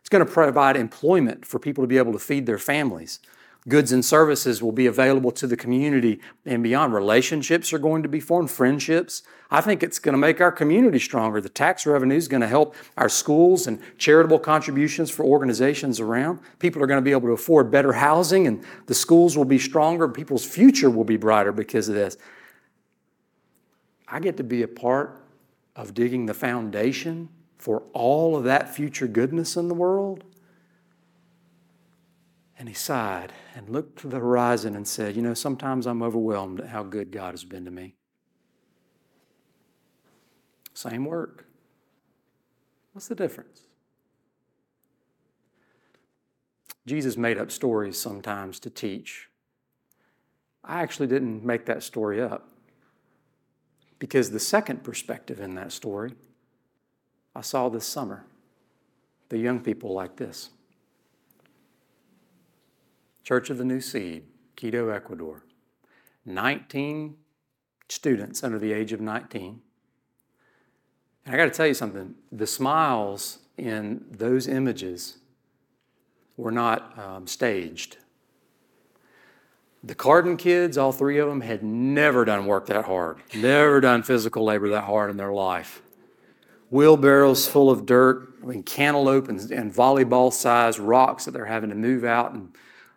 It's 0.00 0.08
going 0.08 0.24
to 0.24 0.30
provide 0.30 0.76
employment 0.76 1.46
for 1.46 1.58
people 1.58 1.82
to 1.82 1.88
be 1.88 1.98
able 1.98 2.12
to 2.12 2.18
feed 2.18 2.46
their 2.46 2.58
families. 2.58 3.20
Goods 3.66 3.92
and 3.92 4.04
services 4.04 4.62
will 4.62 4.72
be 4.72 4.86
available 4.86 5.30
to 5.32 5.46
the 5.46 5.56
community 5.56 6.20
and 6.44 6.62
beyond. 6.62 6.92
Relationships 6.92 7.72
are 7.72 7.78
going 7.78 8.02
to 8.02 8.08
be 8.10 8.20
formed, 8.20 8.50
friendships. 8.50 9.22
I 9.50 9.62
think 9.62 9.82
it's 9.82 9.98
going 9.98 10.12
to 10.12 10.18
make 10.18 10.40
our 10.42 10.52
community 10.52 10.98
stronger. 10.98 11.40
The 11.40 11.48
tax 11.48 11.86
revenue 11.86 12.16
is 12.16 12.28
going 12.28 12.42
to 12.42 12.46
help 12.46 12.74
our 12.98 13.08
schools 13.08 13.66
and 13.66 13.80
charitable 13.96 14.40
contributions 14.40 15.10
for 15.10 15.24
organizations 15.24 15.98
around. 15.98 16.40
People 16.58 16.82
are 16.82 16.86
going 16.86 16.98
to 16.98 17.04
be 17.04 17.12
able 17.12 17.28
to 17.28 17.32
afford 17.32 17.70
better 17.70 17.94
housing, 17.94 18.46
and 18.46 18.62
the 18.84 18.94
schools 18.94 19.34
will 19.34 19.46
be 19.46 19.58
stronger. 19.58 20.08
People's 20.08 20.44
future 20.44 20.90
will 20.90 21.04
be 21.04 21.16
brighter 21.16 21.52
because 21.52 21.88
of 21.88 21.94
this. 21.94 22.18
I 24.06 24.20
get 24.20 24.36
to 24.36 24.44
be 24.44 24.62
a 24.62 24.68
part 24.68 25.22
of 25.74 25.94
digging 25.94 26.26
the 26.26 26.34
foundation 26.34 27.30
for 27.56 27.82
all 27.94 28.36
of 28.36 28.44
that 28.44 28.74
future 28.74 29.06
goodness 29.06 29.56
in 29.56 29.68
the 29.68 29.74
world? 29.74 30.22
And 32.64 32.70
he 32.70 32.74
sighed 32.74 33.34
and 33.54 33.68
looked 33.68 33.98
to 33.98 34.08
the 34.08 34.18
horizon 34.18 34.74
and 34.74 34.88
said, 34.88 35.16
You 35.16 35.20
know, 35.20 35.34
sometimes 35.34 35.86
I'm 35.86 36.02
overwhelmed 36.02 36.62
at 36.62 36.68
how 36.68 36.82
good 36.82 37.12
God 37.12 37.32
has 37.32 37.44
been 37.44 37.66
to 37.66 37.70
me. 37.70 37.94
Same 40.72 41.04
work. 41.04 41.46
What's 42.94 43.06
the 43.06 43.14
difference? 43.14 43.64
Jesus 46.86 47.18
made 47.18 47.36
up 47.36 47.50
stories 47.50 48.00
sometimes 48.00 48.58
to 48.60 48.70
teach. 48.70 49.28
I 50.64 50.80
actually 50.80 51.08
didn't 51.08 51.44
make 51.44 51.66
that 51.66 51.82
story 51.82 52.22
up 52.22 52.48
because 53.98 54.30
the 54.30 54.40
second 54.40 54.82
perspective 54.82 55.38
in 55.38 55.54
that 55.56 55.70
story 55.70 56.14
I 57.36 57.42
saw 57.42 57.68
this 57.68 57.84
summer. 57.84 58.24
The 59.28 59.36
young 59.36 59.60
people 59.60 59.92
like 59.92 60.16
this 60.16 60.48
Church 63.24 63.50
of 63.50 63.58
the 63.58 63.64
New 63.64 63.80
Seed, 63.80 64.24
Quito, 64.54 64.90
Ecuador. 64.90 65.44
19 66.26 67.16
students 67.88 68.44
under 68.44 68.58
the 68.58 68.72
age 68.72 68.92
of 68.92 69.00
19. 69.00 69.60
And 71.26 71.34
I 71.34 71.38
got 71.38 71.44
to 71.46 71.50
tell 71.50 71.66
you 71.66 71.74
something 71.74 72.14
the 72.30 72.46
smiles 72.46 73.38
in 73.56 74.04
those 74.10 74.46
images 74.46 75.18
were 76.36 76.52
not 76.52 76.98
um, 76.98 77.26
staged. 77.26 77.96
The 79.82 79.94
Carden 79.94 80.36
kids, 80.36 80.78
all 80.78 80.92
three 80.92 81.18
of 81.18 81.28
them, 81.28 81.42
had 81.42 81.62
never 81.62 82.24
done 82.24 82.46
work 82.46 82.66
that 82.66 82.86
hard, 82.86 83.18
never 83.34 83.80
done 83.80 84.02
physical 84.02 84.44
labor 84.44 84.68
that 84.70 84.84
hard 84.84 85.10
in 85.10 85.16
their 85.16 85.32
life 85.32 85.82
wheelbarrows 86.74 87.46
full 87.46 87.70
of 87.70 87.86
dirt, 87.86 88.34
I 88.42 88.46
mean, 88.46 88.64
cantaloupe 88.64 89.28
and, 89.28 89.38
and 89.52 89.72
volleyball 89.72 90.32
sized 90.32 90.80
rocks 90.80 91.24
that 91.24 91.30
they're 91.30 91.44
having 91.44 91.70
to 91.70 91.76
move 91.76 92.04
out, 92.04 92.32
and 92.32 92.52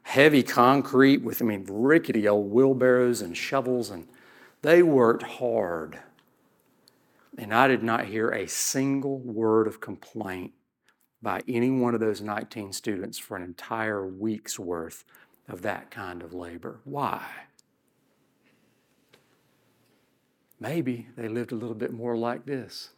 heavy 0.07 0.41
concrete 0.41 1.21
with, 1.21 1.41
I 1.41 1.45
mean, 1.45 1.65
rickety 1.69 2.29
old 2.29 2.49
wheelbarrows 2.49 3.21
and 3.21 3.35
shovels. 3.35 3.89
And 3.89 4.07
they 4.61 4.81
worked 4.81 5.23
hard. 5.23 5.99
And 7.37 7.53
I 7.53 7.67
did 7.67 7.83
not 7.83 8.05
hear 8.05 8.29
a 8.29 8.47
single 8.47 9.19
word 9.19 9.67
of 9.67 9.81
complaint 9.81 10.53
by 11.21 11.41
any 11.45 11.69
one 11.69 11.93
of 11.93 11.99
those 11.99 12.21
19 12.21 12.71
students 12.71 13.17
for 13.17 13.35
an 13.35 13.43
entire 13.43 14.07
week's 14.07 14.57
worth 14.57 15.03
of 15.49 15.61
that 15.63 15.91
kind 15.91 16.23
of 16.23 16.33
labor. 16.33 16.79
Why? 16.85 17.25
Maybe 20.57 21.09
they 21.17 21.27
lived 21.27 21.51
a 21.51 21.55
little 21.55 21.75
bit 21.75 21.91
more 21.91 22.15
like 22.15 22.45
this 22.45 22.91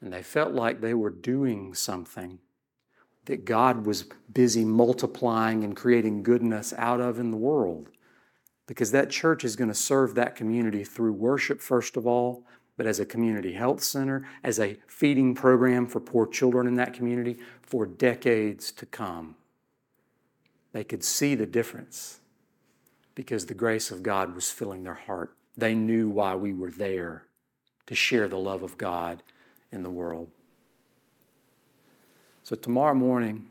and 0.00 0.12
they 0.12 0.22
felt 0.22 0.52
like 0.52 0.80
they 0.80 0.94
were 0.94 1.10
doing 1.10 1.74
something 1.74 2.38
that 3.26 3.44
God 3.44 3.86
was 3.86 4.06
busy 4.32 4.64
multiplying 4.64 5.62
and 5.62 5.76
creating 5.76 6.22
goodness 6.22 6.72
out 6.78 7.00
of 7.00 7.18
in 7.18 7.30
the 7.30 7.36
world. 7.36 7.90
Because 8.66 8.90
that 8.92 9.10
church 9.10 9.44
is 9.44 9.54
going 9.54 9.68
to 9.68 9.74
serve 9.74 10.14
that 10.14 10.34
community 10.34 10.82
through 10.82 11.12
worship, 11.12 11.60
first 11.60 11.96
of 11.96 12.06
all, 12.06 12.44
but 12.76 12.86
as 12.86 13.00
a 13.00 13.06
community 13.06 13.52
health 13.52 13.82
center, 13.82 14.26
as 14.42 14.58
a 14.58 14.76
feeding 14.86 15.34
program 15.34 15.86
for 15.86 16.00
poor 16.00 16.26
children 16.26 16.66
in 16.66 16.74
that 16.74 16.92
community 16.92 17.36
for 17.62 17.86
decades 17.86 18.72
to 18.72 18.86
come. 18.86 19.36
They 20.72 20.84
could 20.84 21.02
see 21.02 21.34
the 21.34 21.46
difference 21.46 22.20
because 23.14 23.46
the 23.46 23.54
grace 23.54 23.90
of 23.90 24.02
God 24.02 24.34
was 24.34 24.50
filling 24.50 24.84
their 24.84 24.94
heart. 24.94 25.34
They 25.56 25.74
knew 25.74 26.08
why 26.08 26.34
we 26.34 26.52
were 26.52 26.70
there 26.70 27.24
to 27.86 27.94
share 27.94 28.28
the 28.28 28.36
love 28.36 28.62
of 28.62 28.76
God 28.76 29.22
in 29.72 29.82
the 29.82 29.90
world. 29.90 30.28
So, 32.46 32.54
tomorrow 32.54 32.94
morning, 32.94 33.44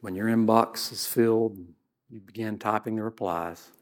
when 0.00 0.14
your 0.14 0.28
inbox 0.28 0.90
is 0.90 1.04
filled, 1.04 1.58
you 2.08 2.18
begin 2.18 2.58
typing 2.58 2.96
the 2.96 3.02
replies, 3.02 3.72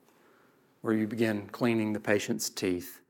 or 0.83 0.93
you 0.93 1.07
begin 1.07 1.47
cleaning 1.53 1.93
the 1.93 2.01
patient's 2.01 2.51
teeth, 2.51 3.01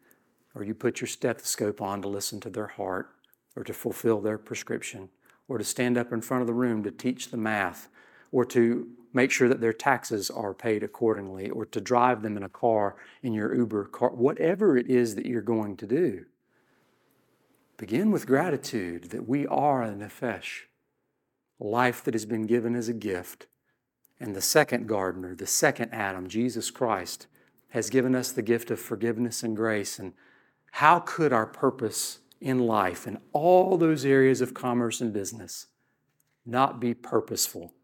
or 0.55 0.65
you 0.65 0.75
put 0.75 1.01
your 1.01 1.09
stethoscope 1.09 1.81
on 1.81 2.03
to 2.03 2.09
listen 2.09 2.41
to 2.41 2.51
their 2.51 2.67
heart, 2.67 3.09
or 3.57 3.65
to 3.65 3.73
fulfill 3.73 4.21
their 4.21 4.37
prescription, 4.37 5.09
or 5.49 5.57
to 5.57 5.65
stand 5.65 5.97
up 5.97 6.13
in 6.13 6.21
front 6.21 6.43
of 6.43 6.47
the 6.47 6.53
room 6.53 6.83
to 6.83 6.91
teach 6.91 7.31
the 7.31 7.39
math, 7.39 7.89
or 8.31 8.45
to 8.45 8.87
make 9.15 9.31
sure 9.31 9.49
that 9.49 9.63
their 9.63 9.73
taxes 9.73 10.29
are 10.29 10.53
paid 10.53 10.83
accordingly, 10.83 11.49
or 11.49 11.65
to 11.65 11.81
drive 11.81 12.21
them 12.21 12.37
in 12.37 12.43
a 12.43 12.51
car 12.51 12.97
in 13.23 13.33
your 13.33 13.55
Uber 13.55 13.87
car, 13.87 14.11
whatever 14.11 14.77
it 14.77 14.91
is 14.91 15.15
that 15.15 15.25
you're 15.25 15.41
going 15.41 15.75
to 15.75 15.87
do. 15.87 16.27
Begin 17.79 18.11
with 18.11 18.27
gratitude 18.27 19.05
that 19.05 19.27
we 19.27 19.47
are 19.47 19.83
a 19.83 19.95
nefesh, 19.95 20.65
life 21.61 22.05
that 22.05 22.15
has 22.15 22.25
been 22.25 22.47
given 22.47 22.75
as 22.75 22.89
a 22.89 22.95
gift. 22.95 23.47
And 24.21 24.35
the 24.35 24.41
second 24.41 24.89
gardener, 24.89 25.35
the 25.35 25.47
second 25.47 25.93
Adam, 25.93 26.29
Jesus 26.29 26.71
Christ, 26.71 27.27
has 27.71 27.91
given 27.91 28.15
us 28.15 28.33
the 28.33 28.43
gift 28.43 28.71
of 28.71 28.81
forgiveness 28.81 29.43
and 29.43 29.57
grace. 29.57 29.99
And 29.99 30.13
how 30.73 31.01
could 31.01 31.33
our 31.33 31.47
purpose 31.47 32.21
in 32.41 32.61
life, 32.61 33.07
in 33.07 33.19
all 33.33 33.77
those 33.77 34.05
areas 34.05 34.41
of 34.41 34.55
commerce 34.55 35.01
and 35.01 35.13
business, 35.13 35.67
not 36.47 36.81
be 36.81 36.95
purposeful 36.95 37.75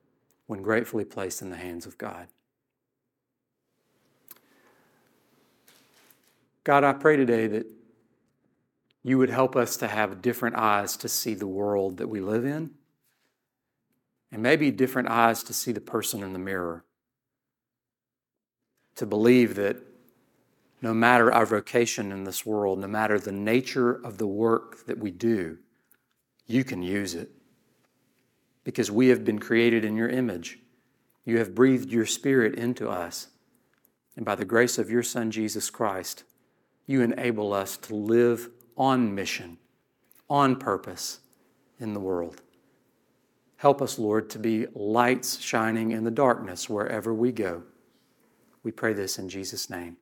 when 0.47 0.63
gratefully 0.63 1.05
placed 1.05 1.43
in 1.43 1.51
the 1.51 1.57
hands 1.57 1.87
of 1.87 1.99
God? 1.99 2.29
God, 6.65 6.83
I 6.83 6.95
pray 6.95 7.17
today 7.17 7.47
that 7.49 7.67
you 9.03 9.19
would 9.19 9.29
help 9.29 9.55
us 9.55 9.77
to 9.77 9.87
have 9.87 10.23
different 10.23 10.57
eyes 10.57 10.97
to 10.97 11.09
see 11.09 11.35
the 11.35 11.47
world 11.47 11.99
that 11.99 12.09
we 12.09 12.21
live 12.21 12.47
in, 12.47 12.71
and 14.35 14.43
maybe 14.43 14.73
different 14.73 15.09
eyes 15.09 15.45
to 15.45 15.55
see 15.55 15.71
the 15.71 15.81
person 15.81 16.21
in 16.21 16.33
the 16.33 16.41
mirror. 16.41 16.85
To 18.97 19.07
believe 19.07 19.55
that 19.55 19.77
no 20.83 20.93
matter 20.93 21.33
our 21.33 21.47
vocation 21.47 22.11
in 22.11 22.25
this 22.25 22.45
world, 22.45 22.81
no 22.81 22.89
matter 22.89 23.17
the 23.17 23.31
nature 23.31 23.93
of 23.93 24.19
the 24.19 24.27
work 24.27 24.87
that 24.87 24.99
we 24.99 25.13
do, 25.13 25.59
you 26.49 26.65
can 26.65 26.83
use 26.83 27.15
it. 27.15 27.31
Because 28.65 28.91
we 28.91 29.07
have 29.07 29.25
been 29.25 29.39
created 29.39 29.85
in 29.85 29.95
your 29.95 30.09
image. 30.09 30.59
You 31.25 31.39
have 31.39 31.55
breathed 31.55 31.93
your 31.93 32.05
spirit 32.05 32.57
into 32.57 32.91
us. 32.91 33.29
And 34.17 34.25
by 34.25 34.35
the 34.35 34.45
grace 34.45 34.79
of 34.79 34.91
your 34.91 35.05
Son, 35.05 35.31
Jesus 35.31 35.71
Christ, 35.71 36.25
you 36.87 37.03
enable 37.03 37.53
us 37.53 37.77
to 37.77 37.95
live 37.95 38.51
on 38.77 39.15
mission, 39.15 39.59
on 40.29 40.57
purpose 40.57 41.21
in 41.79 41.95
the 41.95 42.01
world. 42.01 42.43
Help 43.65 43.81
us, 43.81 43.99
Lord, 43.99 44.29
to 44.29 44.39
be 44.39 44.67
lights 44.75 45.41
shining 45.41 45.93
in 45.93 46.05
the 46.05 46.11
darkness 46.11 46.69
wherever 46.69 47.15
we 47.15 47.33
go. 47.33 47.63
We 48.63 48.71
pray 48.71 48.93
this 48.93 49.19
in 49.19 49.31
Jesus' 49.31 49.71
name. 49.71 49.97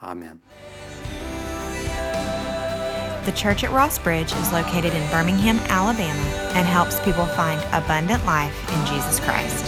Amen. 0.00 0.40
The 3.24 3.32
church 3.34 3.64
at 3.64 3.72
Ross 3.72 3.98
Bridge 3.98 4.32
is 4.34 4.52
located 4.52 4.94
in 4.94 5.10
Birmingham, 5.10 5.58
Alabama, 5.68 6.20
and 6.54 6.64
helps 6.64 7.00
people 7.00 7.26
find 7.26 7.60
abundant 7.72 8.24
life 8.24 8.54
in 8.72 8.86
Jesus 8.86 9.18
Christ. 9.18 9.66